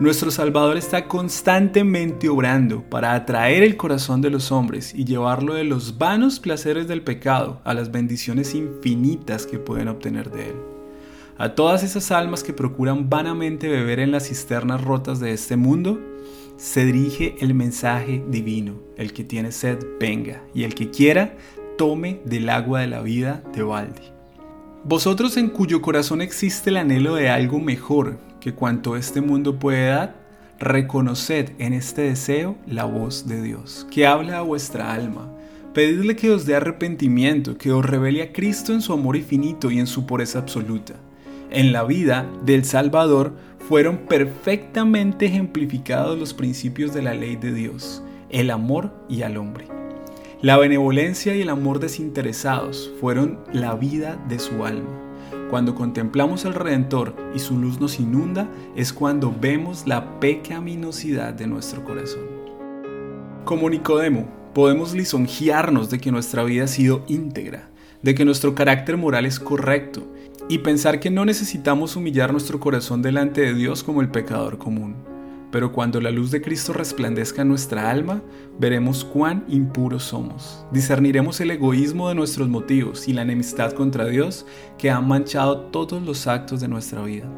Nuestro 0.00 0.30
Salvador 0.30 0.76
está 0.76 1.08
constantemente 1.08 2.28
obrando 2.28 2.82
para 2.82 3.14
atraer 3.14 3.64
el 3.64 3.76
corazón 3.76 4.20
de 4.20 4.30
los 4.30 4.52
hombres 4.52 4.94
y 4.94 5.04
llevarlo 5.04 5.54
de 5.54 5.64
los 5.64 5.98
vanos 5.98 6.38
placeres 6.38 6.86
del 6.86 7.02
pecado 7.02 7.60
a 7.64 7.74
las 7.74 7.90
bendiciones 7.90 8.54
infinitas 8.54 9.44
que 9.44 9.58
pueden 9.58 9.88
obtener 9.88 10.30
de 10.30 10.50
él. 10.50 10.54
A 11.36 11.56
todas 11.56 11.82
esas 11.82 12.12
almas 12.12 12.44
que 12.44 12.52
procuran 12.52 13.10
vanamente 13.10 13.68
beber 13.68 13.98
en 13.98 14.12
las 14.12 14.28
cisternas 14.28 14.84
rotas 14.84 15.18
de 15.18 15.32
este 15.32 15.56
mundo, 15.56 15.98
se 16.56 16.84
dirige 16.84 17.34
el 17.40 17.54
mensaje 17.54 18.22
divino. 18.28 18.74
El 18.96 19.12
que 19.12 19.24
tiene 19.24 19.50
sed, 19.50 19.78
venga, 19.98 20.44
y 20.54 20.62
el 20.62 20.76
que 20.76 20.90
quiera, 20.90 21.36
tome 21.76 22.20
del 22.24 22.50
agua 22.50 22.82
de 22.82 22.86
la 22.86 23.02
vida 23.02 23.42
de 23.52 23.64
balde. 23.64 24.02
Vosotros 24.84 25.36
en 25.36 25.48
cuyo 25.48 25.82
corazón 25.82 26.20
existe 26.22 26.70
el 26.70 26.76
anhelo 26.76 27.16
de 27.16 27.30
algo 27.30 27.58
mejor 27.58 28.27
que 28.48 28.54
cuanto 28.54 28.96
este 28.96 29.20
mundo 29.20 29.58
puede 29.58 29.88
dar, 29.88 30.16
reconoced 30.58 31.52
en 31.58 31.72
este 31.72 32.02
deseo 32.02 32.56
la 32.66 32.84
voz 32.84 33.28
de 33.28 33.42
Dios, 33.42 33.86
que 33.90 34.06
habla 34.06 34.38
a 34.38 34.42
vuestra 34.42 34.92
alma. 34.92 35.30
Pedidle 35.74 36.16
que 36.16 36.30
os 36.30 36.46
dé 36.46 36.56
arrepentimiento, 36.56 37.56
que 37.58 37.72
os 37.72 37.84
revele 37.84 38.22
a 38.22 38.32
Cristo 38.32 38.72
en 38.72 38.80
su 38.80 38.92
amor 38.92 39.16
infinito 39.16 39.70
y 39.70 39.78
en 39.78 39.86
su 39.86 40.06
pureza 40.06 40.38
absoluta 40.38 40.94
en 41.50 41.72
la 41.72 41.84
vida 41.84 42.30
del 42.44 42.64
Salvador 42.64 43.32
fueron 43.68 43.98
perfectamente 43.98 45.26
ejemplificados 45.26 46.18
los 46.18 46.34
principios 46.34 46.94
de 46.94 47.02
la 47.02 47.14
ley 47.14 47.36
de 47.36 47.52
Dios, 47.52 48.02
el 48.30 48.50
amor 48.50 48.92
y 49.08 49.22
al 49.22 49.36
hombre. 49.36 49.66
La 50.40 50.56
benevolencia 50.56 51.34
y 51.34 51.42
el 51.42 51.48
amor 51.48 51.80
desinteresados 51.80 52.92
fueron 53.00 53.40
la 53.52 53.74
vida 53.74 54.22
de 54.28 54.38
su 54.38 54.64
alma. 54.64 55.07
Cuando 55.50 55.74
contemplamos 55.74 56.44
al 56.44 56.52
Redentor 56.52 57.14
y 57.34 57.38
su 57.38 57.58
luz 57.58 57.80
nos 57.80 57.98
inunda, 57.98 58.50
es 58.76 58.92
cuando 58.92 59.34
vemos 59.40 59.86
la 59.86 60.20
pecaminosidad 60.20 61.32
de 61.32 61.46
nuestro 61.46 61.84
corazón. 61.84 62.26
Como 63.46 63.70
Nicodemo, 63.70 64.28
podemos 64.52 64.92
lisonjearnos 64.92 65.88
de 65.88 66.00
que 66.00 66.12
nuestra 66.12 66.44
vida 66.44 66.64
ha 66.64 66.68
sido 66.68 67.02
íntegra, 67.08 67.70
de 68.02 68.14
que 68.14 68.26
nuestro 68.26 68.54
carácter 68.54 68.98
moral 68.98 69.24
es 69.24 69.40
correcto 69.40 70.02
y 70.50 70.58
pensar 70.58 71.00
que 71.00 71.10
no 71.10 71.24
necesitamos 71.24 71.96
humillar 71.96 72.30
nuestro 72.30 72.60
corazón 72.60 73.00
delante 73.00 73.40
de 73.40 73.54
Dios 73.54 73.82
como 73.82 74.02
el 74.02 74.10
pecador 74.10 74.58
común. 74.58 75.07
Pero 75.50 75.72
cuando 75.72 76.00
la 76.00 76.10
luz 76.10 76.30
de 76.30 76.42
Cristo 76.42 76.72
resplandezca 76.72 77.42
en 77.42 77.48
nuestra 77.48 77.90
alma, 77.90 78.22
veremos 78.58 79.04
cuán 79.04 79.44
impuros 79.48 80.04
somos. 80.04 80.64
Discerniremos 80.72 81.40
el 81.40 81.50
egoísmo 81.50 82.08
de 82.08 82.14
nuestros 82.14 82.48
motivos 82.48 83.08
y 83.08 83.12
la 83.14 83.22
enemistad 83.22 83.72
contra 83.72 84.04
Dios 84.06 84.44
que 84.76 84.90
han 84.90 85.08
manchado 85.08 85.60
todos 85.60 86.02
los 86.02 86.26
actos 86.26 86.60
de 86.60 86.68
nuestra 86.68 87.02
vida. 87.02 87.28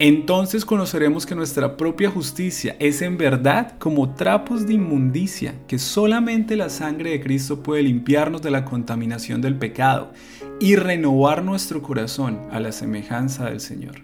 Entonces 0.00 0.64
conoceremos 0.64 1.24
que 1.24 1.36
nuestra 1.36 1.76
propia 1.76 2.10
justicia 2.10 2.74
es 2.80 3.00
en 3.00 3.16
verdad 3.16 3.78
como 3.78 4.12
trapos 4.14 4.66
de 4.66 4.74
inmundicia, 4.74 5.54
que 5.68 5.78
solamente 5.78 6.56
la 6.56 6.68
sangre 6.68 7.10
de 7.10 7.20
Cristo 7.20 7.62
puede 7.62 7.84
limpiarnos 7.84 8.42
de 8.42 8.50
la 8.50 8.64
contaminación 8.64 9.40
del 9.40 9.56
pecado 9.56 10.12
y 10.58 10.74
renovar 10.74 11.44
nuestro 11.44 11.80
corazón 11.80 12.40
a 12.50 12.58
la 12.58 12.72
semejanza 12.72 13.44
del 13.44 13.60
Señor. 13.60 14.03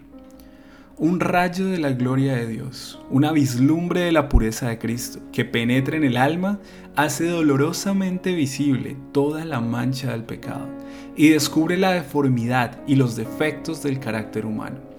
Un 0.97 1.19
rayo 1.19 1.67
de 1.67 1.79
la 1.79 1.91
gloria 1.91 2.35
de 2.35 2.47
Dios, 2.47 2.99
una 3.09 3.31
vislumbre 3.31 4.01
de 4.01 4.11
la 4.11 4.29
pureza 4.29 4.69
de 4.69 4.77
Cristo, 4.77 5.19
que 5.31 5.45
penetra 5.45 5.97
en 5.97 6.03
el 6.03 6.17
alma, 6.17 6.59
hace 6.95 7.27
dolorosamente 7.27 8.33
visible 8.33 8.95
toda 9.11 9.45
la 9.45 9.61
mancha 9.61 10.11
del 10.11 10.23
pecado 10.23 10.67
y 11.15 11.29
descubre 11.29 11.77
la 11.77 11.91
deformidad 11.91 12.79
y 12.87 12.95
los 12.95 13.15
defectos 13.15 13.81
del 13.81 13.99
carácter 13.99 14.45
humano 14.45 14.91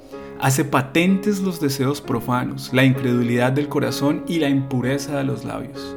hace 0.42 0.64
patentes 0.64 1.38
los 1.38 1.60
deseos 1.60 2.00
profanos, 2.00 2.70
la 2.72 2.82
incredulidad 2.82 3.52
del 3.52 3.68
corazón 3.68 4.24
y 4.26 4.40
la 4.40 4.48
impureza 4.48 5.16
de 5.16 5.22
los 5.22 5.44
labios. 5.44 5.96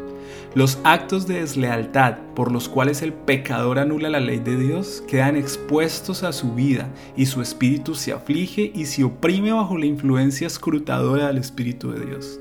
Los 0.55 0.79
actos 0.85 1.27
de 1.27 1.41
deslealtad 1.41 2.17
por 2.33 2.49
los 2.49 2.69
cuales 2.69 3.01
el 3.01 3.11
pecador 3.11 3.77
anula 3.77 4.09
la 4.09 4.21
ley 4.21 4.39
de 4.39 4.55
Dios 4.55 5.03
quedan 5.05 5.35
expuestos 5.35 6.23
a 6.23 6.31
su 6.31 6.53
vida 6.53 6.87
y 7.17 7.25
su 7.25 7.41
espíritu 7.41 7.93
se 7.93 8.13
aflige 8.13 8.71
y 8.73 8.85
se 8.85 9.03
oprime 9.03 9.51
bajo 9.51 9.77
la 9.77 9.85
influencia 9.85 10.47
escrutadora 10.47 11.27
del 11.27 11.39
Espíritu 11.39 11.91
de 11.91 12.05
Dios. 12.05 12.39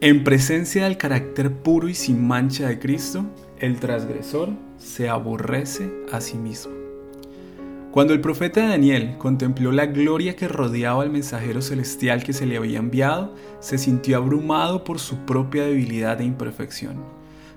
En 0.00 0.22
presencia 0.22 0.84
del 0.84 0.96
carácter 0.96 1.52
puro 1.52 1.88
y 1.88 1.94
sin 1.94 2.24
mancha 2.24 2.68
de 2.68 2.78
Cristo, 2.78 3.24
el 3.58 3.80
transgresor 3.80 4.50
se 4.78 5.08
aborrece 5.08 5.90
a 6.12 6.20
sí 6.20 6.38
mismo. 6.38 6.87
Cuando 7.90 8.12
el 8.12 8.20
profeta 8.20 8.68
Daniel 8.68 9.16
contempló 9.16 9.72
la 9.72 9.86
gloria 9.86 10.36
que 10.36 10.46
rodeaba 10.46 11.02
al 11.02 11.10
mensajero 11.10 11.62
celestial 11.62 12.22
que 12.22 12.34
se 12.34 12.44
le 12.44 12.58
había 12.58 12.80
enviado, 12.80 13.34
se 13.60 13.78
sintió 13.78 14.18
abrumado 14.18 14.84
por 14.84 14.98
su 14.98 15.16
propia 15.24 15.64
debilidad 15.64 16.20
e 16.20 16.24
imperfección. 16.24 17.02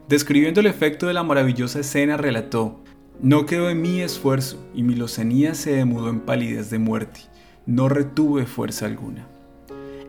Describiendo 0.07 0.61
el 0.61 0.67
efecto 0.67 1.05
de 1.05 1.13
la 1.13 1.23
maravillosa 1.23 1.81
escena, 1.81 2.15
relató, 2.15 2.81
No 3.21 3.45
quedó 3.45 3.69
en 3.69 3.81
mí 3.81 4.00
esfuerzo, 4.00 4.65
y 4.73 4.83
mi 4.83 4.95
locenía 4.95 5.53
se 5.53 5.73
demudó 5.73 6.09
en 6.09 6.21
palidez 6.21 6.69
de 6.69 6.79
muerte. 6.79 7.19
No 7.65 7.89
retuve 7.89 8.45
fuerza 8.45 8.85
alguna. 8.85 9.27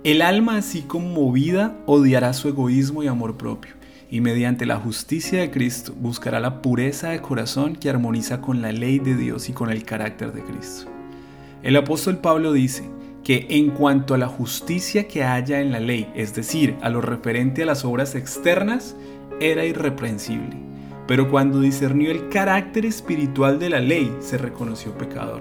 El 0.05 0.23
alma 0.23 0.57
así 0.57 0.83
conmovida 0.83 1.77
odiará 1.87 2.33
su 2.33 2.49
egoísmo 2.49 3.03
y 3.03 3.09
amor 3.09 3.37
propio 3.37 3.82
y 4.13 4.21
mediante 4.21 4.67
la 4.67 4.77
justicia 4.77 5.41
de 5.41 5.51
Cristo 5.51 5.95
buscará 5.99 6.39
la 6.39 6.61
pureza 6.61 7.09
de 7.09 7.23
corazón 7.23 7.77
que 7.77 7.89
armoniza 7.89 8.43
con 8.43 8.61
la 8.61 8.71
ley 8.71 8.99
de 8.99 9.17
Dios 9.17 9.49
y 9.49 9.55
con 9.55 9.71
el 9.71 9.85
carácter 9.85 10.35
de 10.35 10.43
Cristo. 10.43 10.91
El 11.63 11.77
apóstol 11.77 12.19
Pablo 12.19 12.53
dice 12.53 12.85
que 13.25 13.47
en 13.49 13.71
cuanto 13.71 14.13
a 14.13 14.19
la 14.19 14.27
justicia 14.27 15.09
que 15.09 15.25
haya 15.25 15.63
en 15.63 15.73
la 15.73 15.81
ley, 15.81 16.13
es 16.15 16.35
decir, 16.35 16.77
a 16.83 16.91
lo 16.91 17.01
referente 17.01 17.63
a 17.63 17.67
las 17.67 17.87
obras 17.87 18.15
externas, 18.15 18.97
era 19.41 19.65
irreprensible, 19.65 20.59
pero 21.09 21.31
cuando 21.31 21.61
discernió 21.61 22.11
el 22.11 22.29
carácter 22.29 22.85
espiritual 22.85 23.59
de 23.59 23.71
la 23.71 23.81
ley, 23.81 24.15
se 24.21 24.37
reconoció 24.37 24.93
pecador. 24.93 25.41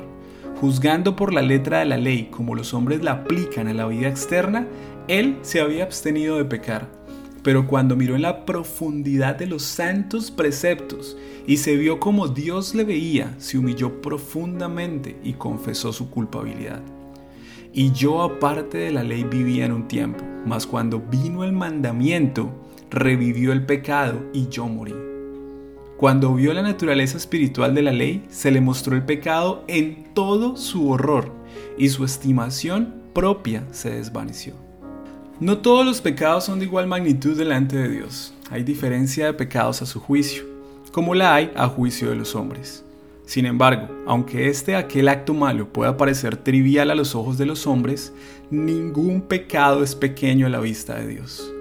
Juzgando 0.62 1.18
por 1.18 1.34
la 1.34 1.42
letra 1.42 1.80
de 1.80 1.86
la 1.88 1.98
ley 1.98 2.30
como 2.32 2.56
los 2.56 2.74
hombres 2.74 3.04
la 3.04 3.12
aplican 3.12 3.68
a 3.68 3.74
la 3.74 3.88
vida 3.88 4.08
externa, 4.08 4.66
él 5.10 5.40
se 5.42 5.60
había 5.60 5.84
abstenido 5.84 6.38
de 6.38 6.46
pecar 6.46 7.01
pero 7.44 7.68
cuando 7.68 7.96
miró 7.96 8.16
en 8.16 8.22
la 8.22 8.46
profundidad 8.46 9.36
de 9.36 9.48
los 9.48 9.64
santos 9.64 10.32
preceptos 10.32 11.18
y 11.48 11.58
se 11.58 11.76
vio 11.76 12.00
como 12.00 12.28
Dios 12.28 12.76
le 12.76 12.84
veía, 12.84 13.34
se 13.40 13.58
humilló 13.58 14.02
profundamente 14.02 15.18
y 15.24 15.34
confesó 15.34 15.92
su 15.92 16.10
culpabilidad. 16.10 16.82
Y 17.74 17.92
yo 17.92 18.22
aparte 18.22 18.78
de 18.78 18.92
la 18.92 19.04
ley 19.04 19.24
vivía 19.24 19.66
en 19.66 19.72
un 19.72 19.88
tiempo, 19.88 20.24
mas 20.46 20.68
cuando 20.68 21.00
vino 21.00 21.44
el 21.44 21.54
mandamiento, 21.54 22.52
revivió 22.90 23.54
el 23.54 23.66
pecado 23.66 24.20
y 24.34 24.50
yo 24.50 24.68
morí. 24.68 24.94
Cuando 25.98 26.34
vio 26.34 26.54
la 26.54 26.64
naturaleza 26.64 27.18
espiritual 27.18 27.74
de 27.74 27.84
la 27.84 27.92
ley, 27.92 28.26
se 28.30 28.52
le 28.52 28.60
mostró 28.60 28.96
el 28.96 29.04
pecado 29.04 29.64
en 29.68 30.14
todo 30.14 30.58
su 30.58 30.90
horror 30.90 31.32
y 31.78 31.90
su 31.90 32.04
estimación 32.04 32.96
propia 33.14 33.64
se 33.72 33.92
desvaneció. 33.92 34.71
No 35.42 35.58
todos 35.58 35.84
los 35.84 36.02
pecados 36.02 36.44
son 36.44 36.60
de 36.60 36.66
igual 36.66 36.86
magnitud 36.86 37.36
delante 37.36 37.76
de 37.76 37.90
Dios. 37.90 38.32
Hay 38.52 38.62
diferencia 38.62 39.26
de 39.26 39.34
pecados 39.34 39.82
a 39.82 39.88
su 39.88 40.00
juicio, 40.00 40.44
como 40.92 41.16
la 41.16 41.34
hay 41.34 41.52
a 41.56 41.68
juicio 41.68 42.12
de 42.12 42.16
los 42.16 42.36
hombres. 42.36 42.86
Sin 43.26 43.48
embargo, 43.48 43.88
aunque 44.06 44.50
este 44.50 44.76
aquel 44.76 45.08
acto 45.08 45.34
malo 45.34 45.68
pueda 45.74 45.98
parecer 45.98 46.38
trivial 46.38 46.92
a 46.92 46.96
los 46.96 47.16
ojos 47.16 47.40
de 47.40 47.48
los 47.48 47.66
hombres, 47.66 48.14
ningún 48.52 49.20
pecado 49.20 49.84
es 49.84 49.96
pequeño 49.96 50.46
a 50.46 50.50
la 50.50 50.60
vista 50.60 50.94
de 51.00 51.08
Dios. 51.08 51.52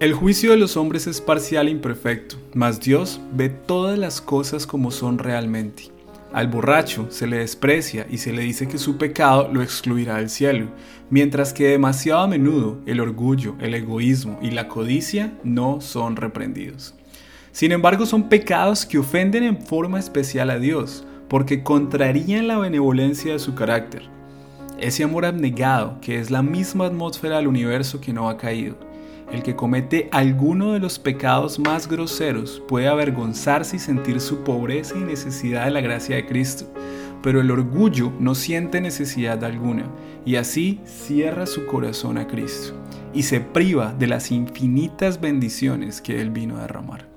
El 0.00 0.12
juicio 0.12 0.50
de 0.50 0.56
los 0.56 0.76
hombres 0.76 1.06
es 1.06 1.20
parcial 1.20 1.68
e 1.68 1.70
imperfecto, 1.70 2.34
mas 2.52 2.80
Dios 2.80 3.20
ve 3.32 3.48
todas 3.48 3.96
las 3.96 4.20
cosas 4.20 4.66
como 4.66 4.90
son 4.90 5.18
realmente. 5.20 5.84
Al 6.32 6.46
borracho 6.46 7.08
se 7.10 7.26
le 7.26 7.38
desprecia 7.38 8.06
y 8.08 8.18
se 8.18 8.32
le 8.32 8.42
dice 8.42 8.68
que 8.68 8.78
su 8.78 8.98
pecado 8.98 9.50
lo 9.52 9.62
excluirá 9.62 10.16
del 10.16 10.30
cielo, 10.30 10.68
mientras 11.10 11.52
que 11.52 11.66
demasiado 11.66 12.20
a 12.20 12.28
menudo 12.28 12.78
el 12.86 13.00
orgullo, 13.00 13.56
el 13.60 13.74
egoísmo 13.74 14.38
y 14.40 14.52
la 14.52 14.68
codicia 14.68 15.32
no 15.42 15.80
son 15.80 16.14
reprendidos. 16.14 16.94
Sin 17.50 17.72
embargo, 17.72 18.06
son 18.06 18.28
pecados 18.28 18.86
que 18.86 18.98
ofenden 18.98 19.42
en 19.42 19.60
forma 19.60 19.98
especial 19.98 20.50
a 20.50 20.60
Dios, 20.60 21.04
porque 21.28 21.64
contrarían 21.64 22.46
la 22.46 22.58
benevolencia 22.58 23.32
de 23.32 23.40
su 23.40 23.56
carácter. 23.56 24.02
Ese 24.78 25.02
amor 25.02 25.24
abnegado, 25.24 26.00
que 26.00 26.20
es 26.20 26.30
la 26.30 26.42
misma 26.42 26.86
atmósfera 26.86 27.38
del 27.38 27.48
universo 27.48 28.00
que 28.00 28.12
no 28.12 28.28
ha 28.28 28.36
caído, 28.36 28.78
el 29.32 29.42
que 29.42 29.56
comete 29.56 30.08
alguno 30.12 30.72
de 30.72 30.80
los 30.80 30.98
pecados 30.98 31.58
más 31.58 31.88
groseros 31.88 32.62
puede 32.66 32.88
avergonzarse 32.88 33.76
y 33.76 33.78
sentir 33.78 34.20
su 34.20 34.44
pobreza 34.44 34.96
y 34.96 35.02
necesidad 35.02 35.64
de 35.64 35.70
la 35.70 35.80
gracia 35.80 36.16
de 36.16 36.26
Cristo, 36.26 36.66
pero 37.22 37.40
el 37.40 37.50
orgullo 37.50 38.12
no 38.18 38.34
siente 38.34 38.80
necesidad 38.80 39.44
alguna 39.44 39.84
y 40.24 40.36
así 40.36 40.80
cierra 40.84 41.46
su 41.46 41.66
corazón 41.66 42.18
a 42.18 42.26
Cristo 42.26 42.74
y 43.12 43.22
se 43.22 43.40
priva 43.40 43.92
de 43.92 44.06
las 44.06 44.30
infinitas 44.30 45.20
bendiciones 45.20 46.00
que 46.00 46.20
Él 46.20 46.30
vino 46.30 46.56
a 46.56 46.62
derramar. 46.62 47.08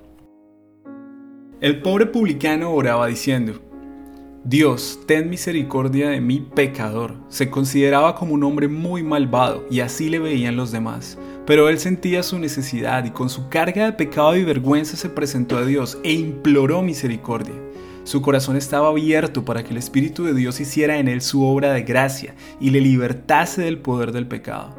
El 1.61 1.81
pobre 1.81 2.07
publicano 2.07 2.71
oraba 2.71 3.07
diciendo, 3.07 3.61
Dios, 4.43 4.99
ten 5.07 5.29
misericordia 5.29 6.09
de 6.09 6.19
mí 6.19 6.45
pecador. 6.53 7.15
Se 7.29 7.49
consideraba 7.49 8.15
como 8.15 8.33
un 8.33 8.43
hombre 8.43 8.67
muy 8.67 9.01
malvado 9.01 9.65
y 9.71 9.79
así 9.79 10.09
le 10.09 10.19
veían 10.19 10.57
los 10.57 10.73
demás. 10.73 11.17
Pero 11.45 11.67
él 11.67 11.77
sentía 11.77 12.23
su 12.23 12.39
necesidad 12.39 13.03
y 13.03 13.11
con 13.11 13.29
su 13.29 13.49
carga 13.49 13.85
de 13.85 13.93
pecado 13.93 14.35
y 14.35 14.43
vergüenza 14.45 14.95
se 14.95 15.09
presentó 15.09 15.57
a 15.57 15.65
Dios 15.65 15.97
e 16.03 16.13
imploró 16.13 16.81
misericordia. 16.81 17.55
Su 18.05 18.21
corazón 18.21 18.55
estaba 18.55 18.89
abierto 18.89 19.43
para 19.43 19.63
que 19.63 19.71
el 19.71 19.77
Espíritu 19.77 20.23
de 20.23 20.33
Dios 20.33 20.59
hiciera 20.59 20.97
en 20.97 21.07
él 21.07 21.21
su 21.21 21.43
obra 21.43 21.73
de 21.73 21.83
gracia 21.83 22.35
y 22.59 22.69
le 22.69 22.79
libertase 22.79 23.61
del 23.61 23.77
poder 23.77 24.11
del 24.13 24.27
pecado. 24.27 24.75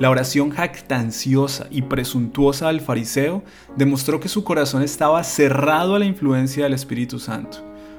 La 0.00 0.10
oración 0.10 0.50
jactanciosa 0.50 1.68
y 1.70 1.82
presuntuosa 1.82 2.66
del 2.68 2.80
fariseo 2.80 3.44
demostró 3.76 4.18
que 4.18 4.28
su 4.28 4.42
corazón 4.42 4.82
estaba 4.82 5.22
cerrado 5.22 5.94
a 5.94 6.00
la 6.00 6.04
influencia 6.04 6.64
del 6.64 6.74
Espíritu 6.74 7.20
Santo. 7.20 7.58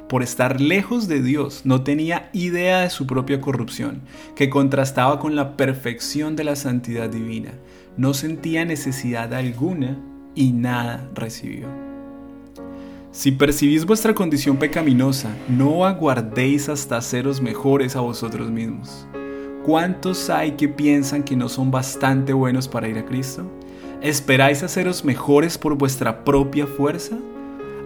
Por 0.10 0.22
estar 0.22 0.62
lejos 0.62 1.08
de 1.08 1.22
Dios, 1.22 1.62
no 1.64 1.84
tenía 1.84 2.30
idea 2.32 2.82
de 2.82 2.90
su 2.90 3.08
propia 3.08 3.42
corrupción, 3.42 4.02
que 4.36 4.50
contrastaba 4.50 5.20
con 5.20 5.36
la 5.36 5.58
perfección 5.58 6.36
de 6.36 6.44
la 6.44 6.56
santidad 6.56 7.10
divina 7.10 7.54
no 7.98 8.14
sentía 8.14 8.66
necesidad 8.66 9.34
alguna 9.34 9.98
y 10.36 10.52
nada 10.52 11.10
recibió. 11.14 11.68
Si 13.12 13.32
percibís 13.32 13.86
vuestra 13.86 14.14
condición 14.14 14.58
pecaminosa, 14.58 15.34
no 15.48 15.86
aguardéis 15.86 16.68
hasta 16.68 16.98
haceros 16.98 17.42
mejores 17.42 17.96
a 17.96 18.02
vosotros 18.02 18.52
mismos. 18.52 19.08
¿Cuántos 19.64 20.30
hay 20.30 20.52
que 20.52 20.68
piensan 20.68 21.24
que 21.24 21.38
no 21.38 21.48
son 21.48 21.72
bastante 21.72 22.34
buenos 22.34 22.68
para 22.68 22.90
ir 22.90 22.98
a 22.98 23.06
Cristo? 23.06 23.50
¿Esperáis 24.02 24.62
haceros 24.62 25.06
mejores 25.06 25.58
por 25.58 25.76
vuestra 25.76 26.26
propia 26.26 26.68
fuerza? 26.68 27.16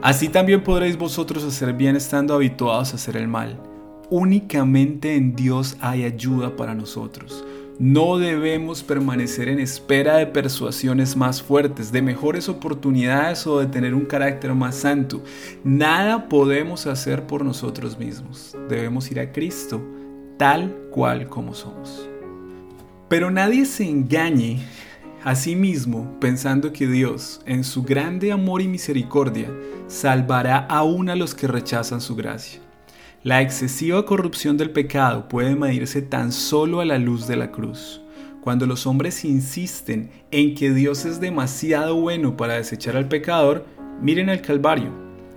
Así 0.02 0.30
también 0.30 0.64
podréis 0.64 0.98
vosotros 0.98 1.44
hacer 1.44 1.74
bien 1.74 1.96
estando 1.96 2.34
habituados 2.34 2.92
a 2.92 2.96
hacer 2.96 3.16
el 3.16 3.28
mal. 3.28 3.62
Únicamente 4.10 5.16
en 5.16 5.36
Dios 5.36 5.78
hay 5.80 6.04
ayuda 6.04 6.56
para 6.56 6.74
nosotros 6.74 7.46
No 7.80 8.18
debemos 8.18 8.84
permanecer 8.84 9.48
en 9.48 9.58
espera 9.58 10.18
de 10.18 10.28
persuasiones 10.28 11.16
más 11.16 11.42
fuertes, 11.42 11.94
de 11.94 12.02
mejores 12.02 12.50
oportunidades 12.50 13.48
o 13.48 13.60
de 13.60 13.68
tener 13.68 13.96
un 13.96 14.06
carácter 14.06 14.54
más 14.54 14.76
santo. 14.76 15.24
Nada 15.64 16.28
podemos 16.28 16.88
hacer 16.88 17.26
por 17.26 17.46
nosotros 17.46 17.98
mismos. 17.98 18.54
Debemos 18.68 19.10
ir 19.12 19.22
a 19.22 19.32
Cristo 19.32 19.82
tal 20.36 20.76
cual 20.92 21.30
como 21.30 21.56
somos. 21.56 22.06
Pero 23.08 23.32
nadie 23.32 23.64
se 23.64 23.88
engañe 23.88 24.60
a 25.24 25.36
sí 25.36 25.56
mismo 25.56 26.20
pensando 26.20 26.74
que 26.74 26.86
Dios, 26.86 27.40
en 27.46 27.64
su 27.64 27.84
grande 27.84 28.34
amor 28.34 28.62
y 28.62 28.68
misericordia, 28.68 29.50
salvará 29.88 30.66
aún 30.70 31.10
a 31.10 31.16
los 31.16 31.34
que 31.34 31.48
rechazan 31.48 32.02
su 32.02 32.18
gracia. 32.18 32.60
La 33.22 33.42
excesiva 33.42 34.06
corrupción 34.06 34.56
del 34.56 34.72
pecado 34.72 35.28
puede 35.28 35.54
medirse 35.54 36.02
tan 36.02 36.32
solo 36.32 36.80
a 36.80 36.86
la 36.86 36.98
luz 36.98 37.28
de 37.28 37.36
la 37.36 37.52
cruz. 37.52 38.00
Cuando 38.40 38.66
los 38.66 38.88
hombres 38.88 39.26
insisten 39.26 40.10
en 40.32 40.56
que 40.56 40.72
Dios 40.72 41.04
es 41.04 41.20
demasiado 41.20 41.96
bueno 42.00 42.38
para 42.38 42.54
desechar 42.54 42.96
al 42.96 43.10
pecador, 43.10 43.66
miren 44.02 44.30
al 44.30 44.42
Calvario. 44.42 44.94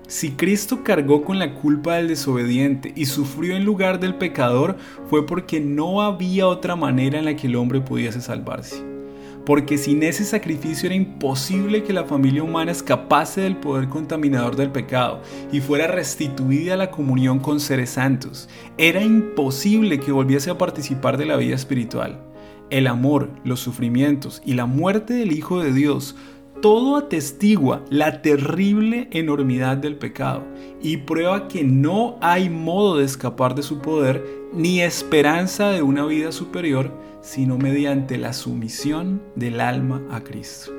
Si 0.07 0.31
Cristo 0.31 0.85
cargó 0.85 1.25
con 1.25 1.41
la 1.41 1.55
culpa 1.55 1.97
del 1.97 2.07
desobediente 2.07 2.93
y 2.95 3.07
sufrió 3.07 3.57
en 3.57 3.65
lugar 3.65 3.99
del 3.99 4.15
pecador, 4.15 4.77
fue 5.11 5.27
porque 5.27 5.59
no 5.59 6.03
había 6.03 6.47
otra 6.47 6.77
manera 6.77 7.19
en 7.19 7.25
la 7.25 7.35
que 7.35 7.49
el 7.49 7.57
hombre 7.57 7.81
pudiese 7.81 8.21
salvarse 8.21 8.92
porque 9.45 9.79
sin 9.79 10.03
ese 10.03 10.25
sacrificio 10.25 10.87
era 10.87 10.95
imposible 10.95 11.83
que 11.83 11.93
la 11.93 12.05
familia 12.05 12.43
humana 12.43 12.73
escapase 12.73 13.41
del 13.41 13.57
poder 13.57 13.89
contaminador 13.89 14.57
del 14.57 14.71
pecado 14.71 15.21
y 15.51 15.61
fuera 15.61 15.87
restituida 15.87 16.75
a 16.75 16.77
la 16.77 16.91
comunión 16.91 17.41
con 17.41 17.61
seres 17.61 17.91
santos. 17.91 18.49
Era 18.79 19.03
imposible 19.03 19.99
que 19.99 20.13
volviese 20.13 20.51
a 20.51 20.59
participar 20.59 21.17
de 21.17 21.27
la 21.27 21.37
vida 21.37 21.55
espiritual. 21.55 22.21
El 22.71 22.87
amor, 22.87 23.31
los 23.45 23.61
sufrimientos 23.61 24.41
y 24.47 24.55
la 24.55 24.67
muerte 24.67 25.15
del 25.15 25.33
Hijo 25.33 25.61
de 25.61 25.73
Dios 25.73 26.17
todo 26.63 26.97
atestigua 26.97 27.85
la 27.91 28.23
terrible 28.23 29.09
enormidad 29.11 29.77
del 29.77 29.97
pecado 29.97 30.47
y 30.81 30.99
prueba 30.99 31.49
que 31.49 31.65
no 31.65 32.17
hay 32.21 32.49
modo 32.49 32.99
de 32.99 33.05
escapar 33.05 33.57
de 33.57 33.65
su 33.65 33.81
poder 33.81 34.25
ni 34.55 34.81
esperanza 34.81 35.71
de 35.71 35.83
una 35.83 36.07
vida 36.07 36.31
superior 36.31 36.97
sino 37.21 37.59
mediante 37.59 38.17
la 38.17 38.33
sumisión 38.33 39.21
del 39.35 39.61
alma 39.61 40.03
a 40.11 40.23
Cristo. 40.23 40.73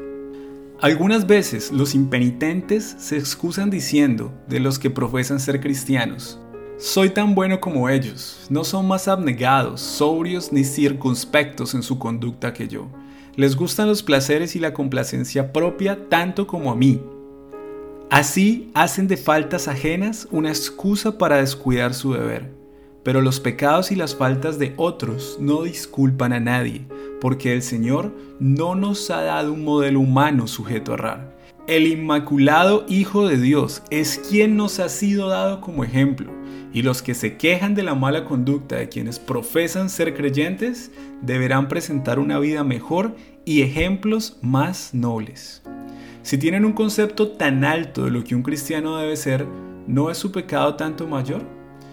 Algunas 0.80 1.28
veces 1.28 1.72
los 1.72 1.96
impenitentes 1.96 2.96
se 2.98 3.18
excusan 3.18 3.70
diciendo 3.70 4.34
de 4.48 4.62
los 4.62 4.80
que 4.80 4.90
profesan 4.90 5.40
ser 5.40 5.60
cristianos, 5.60 6.40
soy 6.78 7.10
tan 7.10 7.36
bueno 7.36 7.62
como 7.62 7.88
ellos, 7.90 8.48
no 8.50 8.64
son 8.64 8.88
más 8.88 9.08
abnegados, 9.08 9.82
sobrios 9.82 10.52
ni 10.52 10.64
circunspectos 10.64 11.74
en 11.76 11.84
su 11.84 12.00
conducta 12.00 12.54
que 12.54 12.68
yo. 12.68 12.90
Les 13.36 13.56
gustan 13.56 13.88
los 13.88 14.04
placeres 14.04 14.56
y 14.56 14.60
la 14.60 14.76
complacencia 14.76 15.52
propia 15.52 16.08
tanto 16.08 16.46
como 16.46 16.72
a 16.72 16.76
mí. 16.76 17.02
Así 18.12 18.70
hacen 18.76 19.08
de 19.08 19.18
faltas 19.18 19.68
ajenas 19.68 20.28
una 20.30 20.50
excusa 20.50 21.18
para 21.18 21.38
descuidar 21.38 21.96
su 21.96 22.14
deber. 22.14 22.52
Pero 23.02 23.22
los 23.22 23.40
pecados 23.40 23.92
y 23.92 23.96
las 23.96 24.16
faltas 24.16 24.60
de 24.60 24.76
otros 24.78 25.38
no 25.40 25.64
disculpan 25.64 26.32
a 26.32 26.40
nadie, 26.40 26.86
porque 27.20 27.54
el 27.54 27.64
Señor 27.64 28.14
no 28.40 28.76
nos 28.76 29.10
ha 29.10 29.24
dado 29.24 29.52
un 29.52 29.64
modelo 29.64 30.00
humano 30.00 30.46
sujeto 30.46 30.92
a 30.92 30.94
errar. 30.94 31.38
El 31.66 31.88
Inmaculado 31.88 32.86
Hijo 32.90 33.26
de 33.26 33.38
Dios 33.38 33.84
es 33.90 34.20
quien 34.30 34.58
nos 34.58 34.82
ha 34.82 34.90
sido 34.90 35.30
dado 35.30 35.62
como 35.62 35.86
ejemplo, 35.86 36.30
y 36.74 36.82
los 36.82 37.02
que 37.02 37.14
se 37.14 37.38
quejan 37.38 37.74
de 37.74 37.84
la 37.84 37.96
mala 37.96 38.26
conducta 38.26 38.76
de 38.76 38.90
quienes 38.90 39.18
profesan 39.18 39.90
ser 39.90 40.14
creyentes 40.14 40.92
deberán 41.22 41.70
presentar 41.70 42.20
una 42.20 42.38
vida 42.38 42.66
mejor 42.66 43.16
y 43.46 43.62
ejemplos 43.62 44.38
más 44.42 44.94
nobles. 44.94 45.62
Si 46.22 46.38
tienen 46.38 46.66
un 46.66 46.74
concepto 46.74 47.30
tan 47.30 47.64
alto 47.64 48.04
de 48.04 48.12
lo 48.12 48.26
que 48.26 48.36
un 48.36 48.44
cristiano 48.44 48.98
debe 48.98 49.16
ser, 49.16 49.48
¿no 49.88 50.12
es 50.12 50.18
su 50.18 50.34
pecado 50.34 50.76
tanto 50.76 51.08
mayor? 51.08 51.44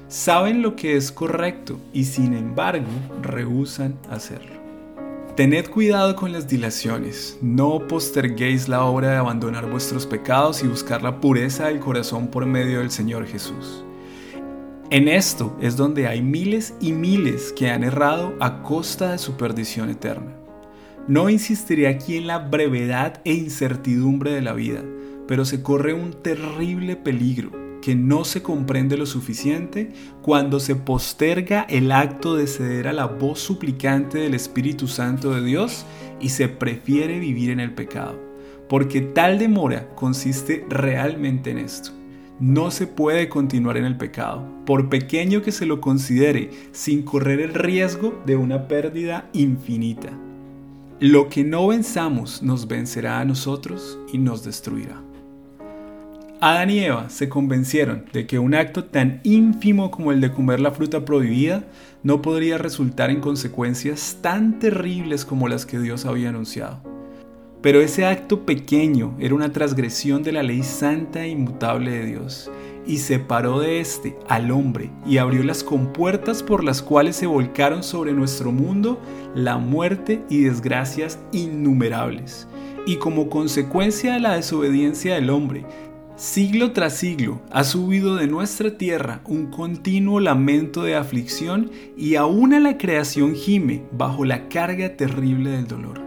Saben 0.09 0.63
lo 0.63 0.75
que 0.75 0.97
es 0.97 1.13
correcto 1.13 1.79
y 1.93 2.07
sin 2.07 2.35
embargo 2.35 2.89
rehusan 3.23 3.97
hacerlo. 4.11 4.60
Tened 5.41 5.71
cuidado 5.71 6.17
con 6.17 6.33
las 6.33 6.47
dilaciones, 6.49 7.39
no 7.41 7.87
posterguéis 7.89 8.69
la 8.69 8.85
obra 8.85 9.13
de 9.13 9.17
abandonar 9.17 9.71
vuestros 9.71 10.05
pecados 10.05 10.63
y 10.63 10.67
buscar 10.67 11.03
la 11.03 11.19
pureza 11.19 11.69
del 11.69 11.81
corazón 11.81 12.29
por 12.29 12.45
medio 12.45 12.81
del 12.81 12.91
Señor 12.91 13.27
Jesús. 13.27 13.83
En 14.91 15.09
esto 15.09 15.57
es 15.59 15.79
donde 15.79 16.07
hay 16.07 16.21
miles 16.21 16.75
y 16.79 16.93
miles 16.93 17.55
que 17.57 17.71
han 17.71 17.85
errado 17.85 18.35
a 18.39 18.63
costa 18.63 19.13
de 19.13 19.17
su 19.17 19.39
perdición 19.39 19.89
eterna. 19.89 20.37
No 21.09 21.31
insistiré 21.31 21.89
aquí 21.89 22.19
en 22.19 22.27
la 22.27 22.41
brevedad 22.41 23.23
e 23.25 23.33
incertidumbre 23.33 24.33
de 24.33 24.43
la 24.43 24.53
vida, 24.53 24.85
pero 25.27 25.47
se 25.47 25.63
corre 25.63 25.95
un 25.95 26.23
terrible 26.23 26.97
peligro 26.97 27.70
que 27.81 27.95
no 27.95 28.25
se 28.25 28.43
comprende 28.43 28.97
lo 28.97 29.07
suficiente 29.07 29.93
cuando 30.23 30.61
se 30.61 30.77
posterga 30.77 31.63
el 31.69 31.93
acto 31.93 32.37
de 32.37 32.47
ceder 32.47 32.89
a 32.89 32.93
la 32.93 33.07
voz 33.07 33.41
suplicante 33.41 34.19
del 34.19 34.35
Espíritu 34.35 34.87
Santo 34.87 35.35
de 35.35 35.45
Dios 35.45 35.85
y 36.21 36.31
se 36.31 36.49
prefiere 36.49 37.19
vivir 37.19 37.51
en 37.51 37.61
el 37.61 37.73
pecado. 37.73 38.19
Porque 38.69 39.01
tal 39.01 39.39
demora 39.39 39.89
consiste 39.95 40.65
realmente 40.69 41.51
en 41.51 41.59
esto. 41.59 41.91
No 42.39 42.71
se 42.71 42.87
puede 42.87 43.29
continuar 43.29 43.77
en 43.77 43.85
el 43.85 43.99
pecado, 43.99 44.47
por 44.65 44.89
pequeño 44.89 45.43
que 45.43 45.53
se 45.53 45.67
lo 45.67 45.81
considere, 45.81 46.51
sin 46.73 47.03
correr 47.03 47.41
el 47.41 47.53
riesgo 47.53 48.23
de 48.25 48.37
una 48.37 48.67
pérdida 48.67 49.29
infinita. 49.35 50.11
Lo 51.01 51.29
que 51.29 51.45
no 51.45 51.67
venzamos 51.67 52.43
nos 52.43 52.67
vencerá 52.69 53.21
a 53.21 53.25
nosotros 53.25 53.99
y 54.13 54.19
nos 54.19 54.45
destruirá. 54.45 55.10
Adán 56.43 56.71
y 56.71 56.79
Eva 56.79 57.11
se 57.11 57.29
convencieron 57.29 58.07
de 58.15 58.27
que 58.27 58.39
un 58.39 58.55
acto 58.55 58.85
tan 58.85 59.21
ínfimo 59.25 59.91
como 59.91 60.11
el 60.11 60.23
de 60.23 60.33
comer 60.33 60.59
la 60.59 60.71
fruta 60.71 61.05
prohibida 61.05 61.65
no 62.03 62.23
podría 62.23 62.57
resultar 62.57 63.11
en 63.11 63.21
consecuencias 63.21 64.17
tan 64.23 64.59
terribles 64.59 65.27
como 65.27 65.49
las 65.49 65.67
que 65.67 65.79
Dios 65.79 66.07
había 66.07 66.31
anunciado. 66.31 66.81
Pero 67.61 67.83
ese 67.83 68.07
acto 68.07 68.47
pequeño 68.47 69.15
era 69.21 69.35
una 69.35 69.53
transgresión 69.53 70.23
de 70.23 70.33
la 70.33 70.43
ley 70.43 70.63
santa 70.63 71.25
e 71.27 71.29
inmutable 71.29 71.91
de 71.91 72.07
Dios, 72.07 72.51
y 72.87 72.97
separó 72.97 73.61
de 73.61 73.81
éste 73.81 74.17
al 74.27 74.51
hombre 74.51 74.91
y 75.05 75.19
abrió 75.19 75.43
las 75.43 75.63
compuertas 75.63 76.43
por 76.43 76.65
las 76.65 76.81
cuales 76.81 77.17
se 77.17 77.27
volcaron 77.27 77.83
sobre 77.83 78.15
nuestro 78.15 78.51
mundo 78.51 78.99
la 79.35 79.59
muerte 79.59 80.23
y 80.31 80.45
desgracias 80.45 81.19
innumerables. 81.33 82.49
Y 82.87 82.97
como 82.97 83.29
consecuencia 83.29 84.15
de 84.15 84.21
la 84.21 84.37
desobediencia 84.37 85.15
del 85.15 85.29
hombre, 85.29 85.67
Siglo 86.21 86.73
tras 86.73 86.99
siglo 86.99 87.41
ha 87.51 87.65
subido 87.65 88.17
de 88.17 88.27
nuestra 88.27 88.77
tierra 88.77 89.23
un 89.25 89.47
continuo 89.47 90.21
lamento 90.21 90.83
de 90.83 90.95
aflicción 90.95 91.71
y 91.97 92.17
aún 92.17 92.53
a 92.53 92.61
la 92.61 92.77
creación 92.77 93.35
gime 93.35 93.85
bajo 93.91 94.27
la 94.27 94.47
carga 94.51 94.99
terrible 94.99 95.49
del 95.49 95.67
dolor. 95.67 95.99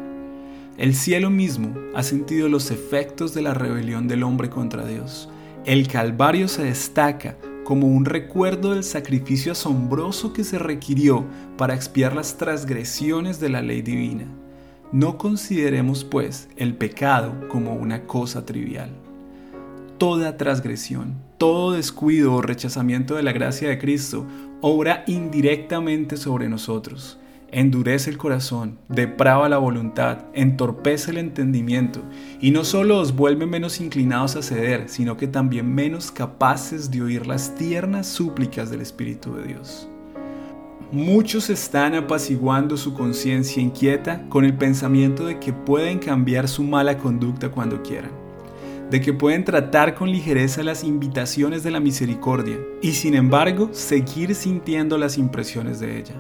El 0.77 0.93
cielo 0.93 1.31
mismo 1.31 1.73
ha 1.95 2.03
sentido 2.03 2.47
los 2.47 2.69
efectos 2.69 3.33
de 3.33 3.41
la 3.41 3.55
rebelión 3.55 4.07
del 4.07 4.21
hombre 4.21 4.51
contra 4.51 4.85
Dios. 4.85 5.29
El 5.65 5.87
Calvario 5.87 6.47
se 6.47 6.63
destaca 6.63 7.35
como 7.63 7.87
un 7.87 8.05
recuerdo 8.05 8.75
del 8.75 8.83
sacrificio 8.83 9.53
asombroso 9.53 10.31
que 10.31 10.43
se 10.43 10.59
requirió 10.59 11.25
para 11.57 11.73
expiar 11.73 12.15
las 12.15 12.37
transgresiones 12.37 13.39
de 13.39 13.49
la 13.49 13.63
ley 13.63 13.81
divina. 13.81 14.27
No 14.91 15.17
consideremos, 15.17 16.03
pues, 16.03 16.49
el 16.55 16.75
pecado 16.75 17.33
como 17.49 17.73
una 17.73 18.03
cosa 18.05 18.45
trivial 18.45 18.91
toda 20.03 20.35
transgresión, 20.35 21.15
todo 21.37 21.71
descuido 21.71 22.33
o 22.33 22.41
rechazamiento 22.41 23.15
de 23.15 23.23
la 23.23 23.31
gracia 23.31 23.69
de 23.69 23.79
Cristo 23.79 24.27
obra 24.59 25.05
indirectamente 25.07 26.17
sobre 26.17 26.49
nosotros. 26.49 27.17
Endurece 27.53 28.09
el 28.09 28.17
corazón, 28.17 28.79
deprava 28.89 29.47
la 29.47 29.59
voluntad, 29.59 30.25
entorpece 30.33 31.11
el 31.11 31.19
entendimiento 31.19 32.01
y 32.41 32.51
no 32.51 32.65
solo 32.65 32.99
os 32.99 33.15
vuelve 33.15 33.45
menos 33.45 33.79
inclinados 33.79 34.35
a 34.35 34.41
ceder, 34.41 34.89
sino 34.89 35.15
que 35.15 35.27
también 35.27 35.73
menos 35.73 36.11
capaces 36.11 36.91
de 36.91 37.01
oír 37.01 37.25
las 37.25 37.55
tiernas 37.55 38.05
súplicas 38.05 38.69
del 38.69 38.81
Espíritu 38.81 39.33
de 39.35 39.45
Dios. 39.45 39.87
Muchos 40.91 41.49
están 41.49 41.95
apaciguando 41.95 42.75
su 42.75 42.93
conciencia 42.93 43.63
inquieta 43.63 44.27
con 44.27 44.43
el 44.43 44.53
pensamiento 44.57 45.25
de 45.25 45.39
que 45.39 45.53
pueden 45.53 45.99
cambiar 45.99 46.49
su 46.49 46.61
mala 46.61 46.97
conducta 46.97 47.49
cuando 47.49 47.81
quieran 47.81 48.22
de 48.93 49.01
que 49.01 49.11
pueden 49.11 49.43
tratar 49.43 49.95
con 49.95 50.11
ligereza 50.11 50.61
las 50.61 50.83
invitaciones 50.83 51.63
de 51.63 51.71
la 51.71 51.79
misericordia 51.79 52.59
y 52.79 52.91
sin 52.91 53.15
embargo 53.15 53.69
seguir 53.71 54.35
sintiendo 54.35 54.99
las 54.99 55.17
impresiones 55.17 55.79
de 55.79 55.97
ella. 55.97 56.13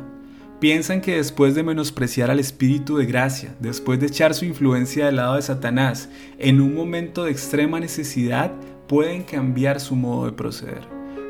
Piensan 0.59 0.99
que 0.99 1.17
después 1.17 1.53
de 1.53 1.61
menospreciar 1.61 2.31
al 2.31 2.39
Espíritu 2.39 2.97
de 2.97 3.05
gracia, 3.05 3.53
después 3.59 3.99
de 3.99 4.07
echar 4.07 4.33
su 4.33 4.45
influencia 4.45 5.05
del 5.05 5.17
lado 5.17 5.35
de 5.35 5.43
Satanás, 5.43 6.09
en 6.39 6.61
un 6.61 6.73
momento 6.73 7.25
de 7.25 7.31
extrema 7.31 7.79
necesidad 7.79 8.51
pueden 8.87 9.21
cambiar 9.21 9.79
su 9.79 9.95
modo 9.95 10.25
de 10.25 10.31
proceder. 10.31 10.81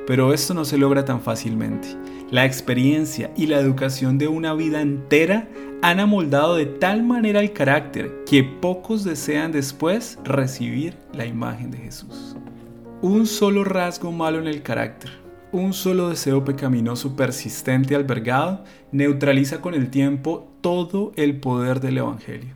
pero 0.07 0.33
esto 0.33 0.53
no 0.53 0.63
se 0.63 0.77
logra 0.77 1.03
tan 1.03 1.19
fácilmente. 1.19 1.89
La 2.31 2.45
experiencia 2.45 3.31
y 3.35 3.45
la 3.45 3.59
educación 3.59 4.17
de 4.17 4.27
una 4.27 4.53
vida 4.53 4.81
entera 4.81 5.47
han 5.81 5.99
amoldado 5.99 6.55
de 6.55 6.65
tal 6.65 7.03
manera 7.03 7.41
el 7.41 7.53
carácter 7.53 8.23
que 8.25 8.43
pocos 8.43 9.03
desean 9.03 9.51
después 9.51 10.17
recibir 10.23 10.97
la 11.13 11.25
imagen 11.25 11.71
de 11.71 11.77
Jesús. 11.77 12.35
Un 13.01 13.27
solo 13.27 13.63
rasgo 13.63 14.11
malo 14.11 14.39
en 14.39 14.47
el 14.47 14.63
carácter, 14.63 15.11
un 15.51 15.73
solo 15.73 16.09
deseo 16.09 16.43
pecaminoso 16.43 17.15
persistente 17.15 17.95
albergado, 17.95 18.63
neutraliza 18.91 19.61
con 19.61 19.73
el 19.75 19.89
tiempo 19.89 20.51
todo 20.61 21.11
el 21.15 21.39
poder 21.39 21.79
del 21.81 21.99
Evangelio. 21.99 22.55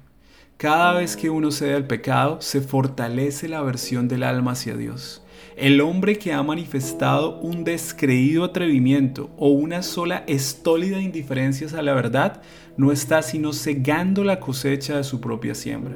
Cada 0.58 0.94
vez 0.94 1.16
que 1.16 1.30
uno 1.30 1.52
cede 1.52 1.76
al 1.76 1.86
pecado, 1.86 2.42
se 2.42 2.62
fortalece 2.62 3.48
la 3.48 3.60
aversión 3.60 4.08
del 4.08 4.24
alma 4.24 4.54
hacia 4.54 4.76
Dios. 4.76 5.22
El 5.58 5.82
hombre 5.82 6.20
que 6.20 6.34
ha 6.34 6.44
manifestado 6.44 7.40
un 7.40 7.64
descreído 7.64 8.44
atrevimiento 8.44 9.32
o 9.38 9.50
una 9.50 9.82
sola 9.82 10.24
estólida 10.28 11.02
indiferencia 11.02 11.68
a 11.76 11.82
la 11.82 11.96
verdad 11.96 12.44
no 12.78 12.92
está 12.92 13.24
sino 13.24 13.54
cegando 13.54 14.24
la 14.24 14.40
cosecha 14.40 14.98
de 14.98 15.04
su 15.04 15.20
propia 15.20 15.56
siembra. 15.56 15.96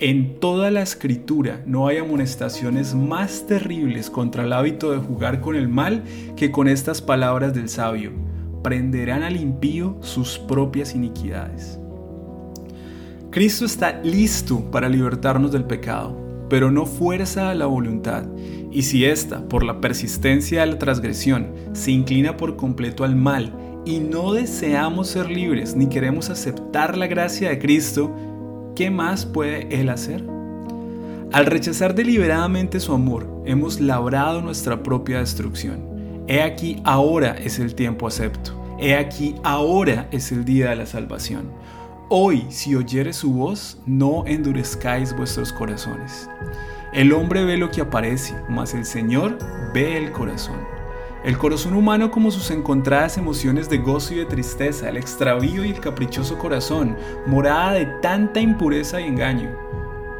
En 0.00 0.40
toda 0.40 0.72
la 0.72 0.82
escritura 0.82 1.62
no 1.66 1.86
hay 1.86 1.98
amonestaciones 1.98 2.92
más 2.96 3.46
terribles 3.46 4.10
contra 4.10 4.42
el 4.42 4.52
hábito 4.52 4.90
de 4.90 4.98
jugar 4.98 5.40
con 5.40 5.54
el 5.54 5.68
mal 5.68 6.02
que 6.34 6.50
con 6.50 6.66
estas 6.66 7.00
palabras 7.00 7.54
del 7.54 7.68
sabio. 7.68 8.10
Prenderán 8.64 9.22
al 9.22 9.36
impío 9.36 9.98
sus 10.00 10.36
propias 10.36 10.96
iniquidades. 10.96 11.78
Cristo 13.30 13.66
está 13.66 14.00
listo 14.02 14.68
para 14.72 14.88
libertarnos 14.88 15.52
del 15.52 15.62
pecado, 15.62 16.46
pero 16.48 16.72
no 16.72 16.84
fuerza 16.84 17.50
a 17.50 17.54
la 17.54 17.66
voluntad. 17.66 18.24
Y 18.70 18.82
si 18.82 19.04
ésta, 19.04 19.48
por 19.48 19.64
la 19.64 19.80
persistencia 19.80 20.60
de 20.60 20.66
la 20.66 20.78
transgresión, 20.78 21.48
se 21.72 21.90
inclina 21.90 22.36
por 22.36 22.56
completo 22.56 23.04
al 23.04 23.16
mal 23.16 23.52
y 23.84 23.98
no 23.98 24.32
deseamos 24.32 25.08
ser 25.08 25.30
libres 25.30 25.74
ni 25.74 25.86
queremos 25.88 26.30
aceptar 26.30 26.96
la 26.96 27.06
gracia 27.06 27.48
de 27.48 27.58
Cristo, 27.58 28.14
¿qué 28.76 28.90
más 28.90 29.26
puede 29.26 29.66
Él 29.80 29.88
hacer? 29.88 30.24
Al 31.32 31.46
rechazar 31.46 31.94
deliberadamente 31.94 32.80
su 32.80 32.92
amor, 32.92 33.42
hemos 33.46 33.80
labrado 33.80 34.42
nuestra 34.42 34.82
propia 34.82 35.20
destrucción. 35.20 36.24
He 36.26 36.42
aquí 36.42 36.80
ahora 36.84 37.36
es 37.38 37.58
el 37.58 37.74
tiempo 37.74 38.06
acepto. 38.06 38.60
He 38.78 38.94
aquí 38.96 39.34
ahora 39.42 40.08
es 40.10 40.32
el 40.32 40.44
día 40.44 40.70
de 40.70 40.76
la 40.76 40.86
salvación. 40.86 41.50
Hoy, 42.08 42.44
si 42.48 42.74
oyere 42.74 43.12
su 43.12 43.32
voz, 43.32 43.78
no 43.86 44.24
endurezcáis 44.26 45.16
vuestros 45.16 45.52
corazones. 45.52 46.28
El 46.92 47.12
hombre 47.12 47.44
ve 47.44 47.56
lo 47.56 47.70
que 47.70 47.82
aparece, 47.82 48.34
mas 48.48 48.74
el 48.74 48.84
Señor 48.84 49.38
ve 49.72 49.96
el 49.96 50.10
corazón. 50.10 50.58
El 51.22 51.38
corazón 51.38 51.74
humano 51.74 52.10
como 52.10 52.32
sus 52.32 52.50
encontradas 52.50 53.16
emociones 53.16 53.68
de 53.68 53.78
gozo 53.78 54.14
y 54.14 54.16
de 54.16 54.24
tristeza, 54.24 54.88
el 54.88 54.96
extravío 54.96 55.64
y 55.64 55.70
el 55.70 55.78
caprichoso 55.78 56.36
corazón, 56.36 56.96
morada 57.26 57.74
de 57.74 57.86
tanta 58.02 58.40
impureza 58.40 59.00
y 59.00 59.04
engaño. 59.04 59.50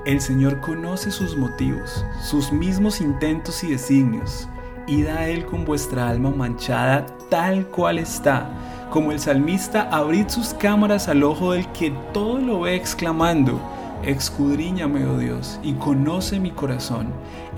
El 0.05 0.21
Señor 0.21 0.61
conoce 0.61 1.11
sus 1.11 1.37
motivos, 1.37 2.05
sus 2.23 2.53
mismos 2.53 3.01
intentos 3.01 3.65
y 3.65 3.73
designios. 3.73 4.49
Id 4.87 5.09
a 5.09 5.29
Él 5.29 5.47
con 5.47 5.65
vuestra 5.65 6.09
alma 6.09 6.31
manchada 6.31 7.05
tal 7.31 7.67
cual 7.67 7.99
está, 7.99 8.49
como 8.91 9.11
el 9.11 9.19
salmista, 9.19 9.89
abrid 9.91 10.29
sus 10.29 10.55
cámaras 10.55 11.09
al 11.09 11.25
ojo 11.25 11.53
del 11.53 11.67
que 11.73 11.91
todo 12.13 12.39
lo 12.39 12.61
ve 12.61 12.77
exclamando, 12.77 13.61
Escudriñame, 14.03 15.05
oh 15.05 15.19
Dios, 15.19 15.61
y 15.63 15.75
conoce 15.75 16.41
mi 16.41 16.53
corazón. 16.53 17.09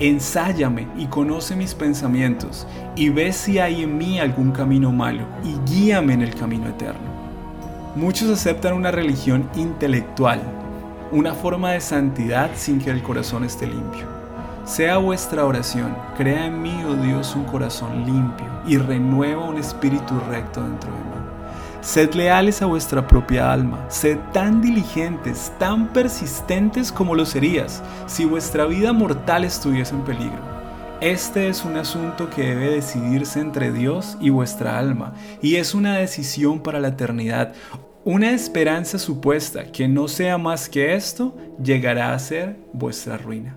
Ensáyame 0.01 0.89
y 0.97 1.07
conoce 1.07 1.55
mis 1.55 1.73
pensamientos, 1.73 2.67
y 2.97 3.11
ve 3.11 3.33
si 3.33 3.61
hay 3.61 3.83
en 3.83 3.97
mí 3.97 4.19
algún 4.19 4.51
camino 4.51 4.91
malo, 4.91 5.25
y 5.45 5.55
guíame 5.71 6.15
en 6.15 6.23
el 6.23 6.35
camino 6.35 6.69
eterno. 6.69 7.13
Muchos 7.95 8.29
aceptan 8.29 8.73
una 8.75 8.91
religión 8.91 9.49
intelectual, 9.55 10.41
una 11.13 11.33
forma 11.33 11.73
de 11.73 11.81
santidad 11.81 12.51
sin 12.57 12.81
que 12.81 12.91
el 12.91 13.03
corazón 13.03 13.45
esté 13.45 13.69
limpio. 13.69 14.07
Sea 14.65 14.97
vuestra 14.97 15.45
oración, 15.45 15.95
crea 16.17 16.47
en 16.47 16.61
mí, 16.61 16.83
oh 16.89 16.95
Dios, 16.95 17.37
un 17.37 17.45
corazón 17.45 18.05
limpio, 18.05 18.47
y 18.67 18.79
renueva 18.79 19.45
un 19.45 19.59
espíritu 19.59 20.15
recto 20.29 20.61
dentro 20.61 20.91
de 20.91 20.99
mí. 20.99 21.22
Sed 21.83 22.15
leales 22.15 22.63
a 22.63 22.67
vuestra 22.67 23.09
propia 23.09 23.53
alma, 23.53 23.85
sed 23.91 24.17
tan 24.33 24.63
diligentes, 24.63 25.53
tan 25.59 25.93
persistentes 25.93 26.93
como 26.93 27.17
lo 27.17 27.27
serías 27.27 27.83
si 28.07 28.25
vuestra 28.25 28.67
vida 28.67 28.93
mortal 28.93 29.43
estuviese 29.43 29.93
en 29.93 30.05
peligro. 30.05 30.39
Este 31.01 31.49
es 31.49 31.65
un 31.65 31.77
asunto 31.77 32.31
que 32.31 32.43
debe 32.43 32.71
decidirse 32.71 33.41
entre 33.41 33.73
Dios 33.73 34.17
y 34.21 34.31
vuestra 34.31 34.79
alma, 34.79 35.15
y 35.43 35.57
es 35.57 35.75
una 35.75 35.97
decisión 35.97 36.63
para 36.63 36.79
la 36.79 36.89
eternidad. 36.89 37.53
Una 38.05 38.31
esperanza 38.31 39.01
supuesta 39.01 39.65
que 39.73 39.89
no 39.89 40.07
sea 40.07 40.39
más 40.39 40.69
que 40.69 40.95
esto 40.95 41.37
llegará 41.61 42.15
a 42.15 42.19
ser 42.21 42.59
vuestra 42.73 43.19
ruina. 43.19 43.57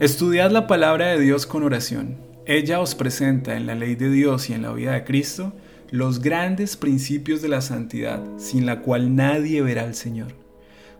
Estudiad 0.00 0.50
la 0.50 0.66
palabra 0.66 1.06
de 1.06 1.18
Dios 1.18 1.46
con 1.46 1.62
oración. 1.62 2.18
Ella 2.44 2.78
os 2.80 2.94
presenta 2.94 3.56
en 3.56 3.66
la 3.66 3.74
ley 3.74 3.94
de 3.94 4.10
Dios 4.10 4.50
y 4.50 4.52
en 4.52 4.60
la 4.60 4.72
vida 4.72 4.92
de 4.92 5.04
Cristo 5.04 5.54
los 5.92 6.20
grandes 6.20 6.78
principios 6.78 7.42
de 7.42 7.48
la 7.48 7.60
santidad, 7.60 8.22
sin 8.38 8.64
la 8.64 8.80
cual 8.80 9.14
nadie 9.14 9.60
verá 9.60 9.82
al 9.82 9.94
Señor. 9.94 10.32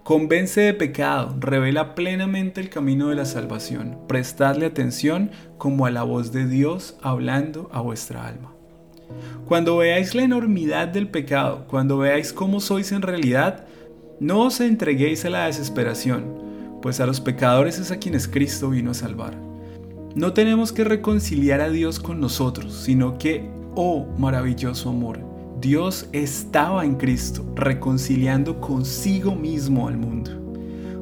Convence 0.03 0.61
de 0.61 0.75
pecado, 0.75 1.35
revela 1.41 1.95
plenamente 1.95 2.61
el 2.61 2.69
camino 2.69 3.09
de 3.09 3.15
la 3.15 3.25
salvación. 3.25 3.97
Prestadle 4.07 4.67
atención 4.67 5.31
como 5.57 5.87
a 5.87 5.91
la 5.91 6.03
voz 6.03 6.31
de 6.31 6.47
Dios 6.47 6.99
hablando 7.01 7.71
a 7.73 7.81
vuestra 7.81 8.27
alma. 8.27 8.53
Cuando 9.47 9.79
veáis 9.79 10.15
la 10.15 10.25
enormidad 10.25 10.89
del 10.89 11.09
pecado, 11.09 11.65
cuando 11.69 11.97
veáis 11.97 12.35
cómo 12.35 12.61
sois 12.61 12.93
en 12.93 13.01
realidad, 13.01 13.65
no 14.21 14.41
os 14.43 14.61
entreguéis 14.61 15.25
a 15.25 15.31
la 15.31 15.47
desesperación, 15.47 16.79
pues 16.83 17.01
a 17.01 17.07
los 17.07 17.21
pecadores 17.23 17.79
es 17.79 17.91
a 17.91 17.97
quienes 17.97 18.29
Cristo 18.29 18.69
vino 18.69 18.91
a 18.91 18.95
salvar. 18.95 19.39
No 20.15 20.35
tenemos 20.35 20.71
que 20.71 20.85
reconciliar 20.85 21.63
a 21.63 21.71
Dios 21.71 21.99
con 21.99 22.21
nosotros, 22.21 22.75
sino 22.75 23.17
que 23.17 23.62
Oh 23.75 24.07
maravilloso 24.19 24.91
amor, 24.91 25.19
Dios 25.59 26.07
estaba 26.13 26.85
en 26.85 26.97
Cristo, 26.97 27.43
reconciliando 27.55 28.61
consigo 28.61 29.35
mismo 29.35 29.89
al 29.89 29.97
mundo. 29.97 30.31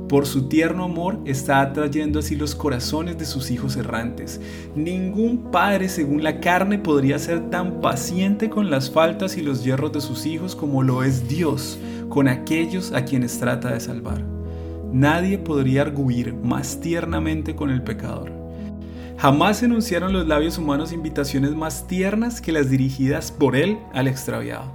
Por 0.08 0.24
su 0.24 0.48
tierno 0.48 0.84
amor 0.84 1.18
está 1.24 1.62
atrayendo 1.62 2.20
así 2.20 2.36
los 2.36 2.54
corazones 2.54 3.18
de 3.18 3.24
sus 3.24 3.50
hijos 3.50 3.76
errantes. 3.76 4.40
Ningún 4.76 5.50
padre 5.50 5.88
según 5.88 6.22
la 6.22 6.38
carne 6.38 6.78
podría 6.78 7.18
ser 7.18 7.50
tan 7.50 7.80
paciente 7.80 8.48
con 8.48 8.70
las 8.70 8.88
faltas 8.88 9.36
y 9.36 9.42
los 9.42 9.64
hierros 9.64 9.92
de 9.92 10.00
sus 10.00 10.24
hijos 10.24 10.54
como 10.54 10.84
lo 10.84 11.02
es 11.02 11.26
Dios 11.28 11.76
con 12.08 12.28
aquellos 12.28 12.92
a 12.92 13.04
quienes 13.04 13.40
trata 13.40 13.72
de 13.72 13.80
salvar. 13.80 14.22
Nadie 14.92 15.38
podría 15.38 15.82
arguir 15.82 16.34
más 16.34 16.80
tiernamente 16.80 17.56
con 17.56 17.70
el 17.70 17.82
pecador. 17.82 18.39
Jamás 19.20 19.62
enunciaron 19.62 20.14
los 20.14 20.26
labios 20.26 20.56
humanos 20.56 20.92
invitaciones 20.92 21.54
más 21.54 21.86
tiernas 21.86 22.40
que 22.40 22.52
las 22.52 22.70
dirigidas 22.70 23.30
por 23.30 23.54
él 23.54 23.78
al 23.92 24.08
extraviado. 24.08 24.72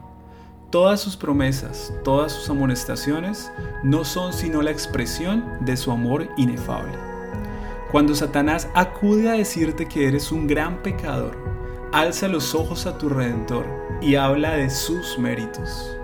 Todas 0.69 1.01
sus 1.01 1.17
promesas, 1.17 1.91
todas 2.03 2.31
sus 2.31 2.47
amonestaciones 2.51 3.51
no 3.83 4.05
son 4.05 4.33
sino 4.33 4.61
la 4.61 4.69
expresión 4.69 5.43
de 5.61 5.75
su 5.75 5.89
amor 5.89 6.29
inefable. 6.37 6.95
Cuando 7.91 8.13
Satanás 8.13 8.67
acude 8.75 9.29
a 9.29 9.33
decirte 9.33 9.87
que 9.87 10.07
eres 10.07 10.31
un 10.31 10.45
gran 10.45 10.83
pecador, 10.83 11.35
alza 11.91 12.27
los 12.27 12.53
ojos 12.53 12.85
a 12.85 12.99
tu 12.99 13.09
Redentor 13.09 13.65
y 13.99 14.13
habla 14.13 14.57
de 14.57 14.69
sus 14.69 15.17
méritos. 15.17 15.97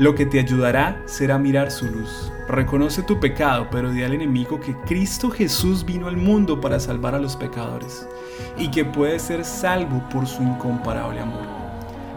Lo 0.00 0.14
que 0.14 0.24
te 0.24 0.38
ayudará 0.38 1.02
será 1.04 1.36
mirar 1.36 1.70
su 1.70 1.84
luz. 1.84 2.32
Reconoce 2.48 3.02
tu 3.02 3.20
pecado, 3.20 3.68
pero 3.70 3.90
di 3.90 4.02
al 4.02 4.14
enemigo 4.14 4.58
que 4.58 4.74
Cristo 4.86 5.28
Jesús 5.28 5.84
vino 5.84 6.08
al 6.08 6.16
mundo 6.16 6.58
para 6.58 6.80
salvar 6.80 7.14
a 7.14 7.18
los 7.18 7.36
pecadores 7.36 8.08
y 8.56 8.70
que 8.70 8.82
puede 8.82 9.18
ser 9.18 9.44
salvo 9.44 10.02
por 10.08 10.26
su 10.26 10.42
incomparable 10.42 11.20
amor. 11.20 11.46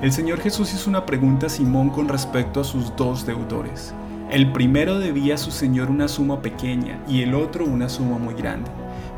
El 0.02 0.14
Señor 0.14 0.40
Jesús 0.40 0.74
hizo 0.74 0.90
una 0.90 1.06
pregunta 1.06 1.48
a 1.48 1.50
Simón 1.50 1.90
con 1.90 2.08
respecto 2.08 2.62
a 2.62 2.64
sus 2.64 2.96
dos 2.96 3.26
deudores. 3.26 3.94
El 4.32 4.54
primero 4.54 4.98
debía 4.98 5.36
a 5.36 5.38
su 5.38 5.52
Señor 5.52 5.90
una 5.90 6.08
suma 6.08 6.42
pequeña 6.42 7.04
y 7.06 7.22
el 7.22 7.36
otro 7.36 7.66
una 7.66 7.90
suma 7.90 8.18
muy 8.18 8.34
grande. 8.34 8.72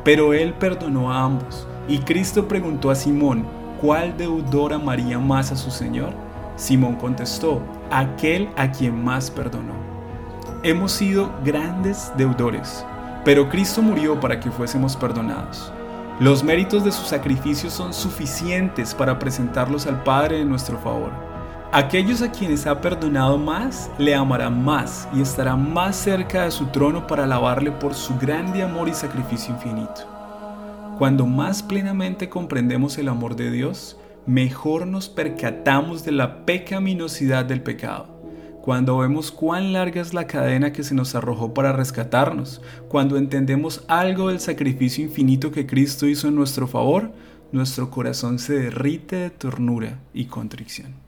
Pero 0.03 0.33
él 0.33 0.55
perdonó 0.55 1.13
a 1.13 1.21
ambos. 1.21 1.67
Y 1.87 1.99
Cristo 1.99 2.47
preguntó 2.47 2.89
a 2.89 2.95
Simón, 2.95 3.45
¿cuál 3.79 4.17
deudor 4.17 4.73
amaría 4.73 5.19
más 5.19 5.51
a 5.51 5.55
su 5.55 5.69
Señor? 5.69 6.24
Simón 6.55 6.95
contestó, 6.95 7.61
aquel 7.91 8.49
a 8.55 8.71
quien 8.71 9.03
más 9.03 9.29
perdonó. 9.29 9.73
Hemos 10.63 10.93
sido 10.93 11.31
grandes 11.43 12.11
deudores, 12.17 12.85
pero 13.23 13.49
Cristo 13.49 13.81
murió 13.81 14.19
para 14.19 14.39
que 14.39 14.49
fuésemos 14.49 14.95
perdonados. 14.95 15.71
Los 16.19 16.43
méritos 16.43 16.85
de 16.85 16.93
su 16.93 17.03
sacrificio 17.03 17.69
son 17.69 17.93
suficientes 17.93 18.95
para 18.95 19.19
presentarlos 19.19 19.85
al 19.85 20.01
Padre 20.03 20.39
en 20.39 20.49
nuestro 20.49 20.77
favor. 20.79 21.11
Aquellos 21.73 22.21
a 22.21 22.31
quienes 22.31 22.65
ha 22.67 22.79
perdonado 22.79 23.37
más, 23.37 23.91
le 23.97 24.15
amarán 24.15 24.63
más 24.63 25.09
y 25.13 25.21
estarán 25.21 25.73
más 25.73 25.97
cerca 25.97 26.43
de 26.43 26.51
su 26.51 26.67
trono 26.67 27.05
para 27.05 27.25
alabarle 27.25 27.71
por 27.71 27.93
su 27.93 28.17
grande 28.17 28.63
amor 28.63 28.87
y 28.87 28.93
sacrificio 28.93 29.53
infinito. 29.53 30.07
Cuando 30.97 31.25
más 31.25 31.61
plenamente 31.61 32.29
comprendemos 32.29 32.97
el 32.97 33.09
amor 33.09 33.35
de 33.35 33.51
Dios, 33.51 33.97
mejor 34.25 34.87
nos 34.87 35.09
percatamos 35.09 36.03
de 36.03 36.11
la 36.11 36.45
pecaminosidad 36.45 37.45
del 37.45 37.61
pecado. 37.61 38.15
Cuando 38.61 38.97
vemos 38.97 39.31
cuán 39.31 39.73
larga 39.73 40.01
es 40.01 40.15
la 40.15 40.25
cadena 40.25 40.73
que 40.73 40.83
se 40.83 40.95
nos 40.95 41.13
arrojó 41.13 41.53
para 41.53 41.71
rescatarnos, 41.71 42.61
cuando 42.87 43.17
entendemos 43.17 43.83
algo 43.87 44.29
del 44.29 44.39
sacrificio 44.39 45.03
infinito 45.03 45.51
que 45.51 45.67
Cristo 45.67 46.07
hizo 46.07 46.29
en 46.29 46.35
nuestro 46.35 46.67
favor, 46.67 47.11
nuestro 47.51 47.91
corazón 47.91 48.39
se 48.39 48.53
derrite 48.53 49.17
de 49.17 49.29
ternura 49.29 49.99
y 50.13 50.25
contrición. 50.25 51.04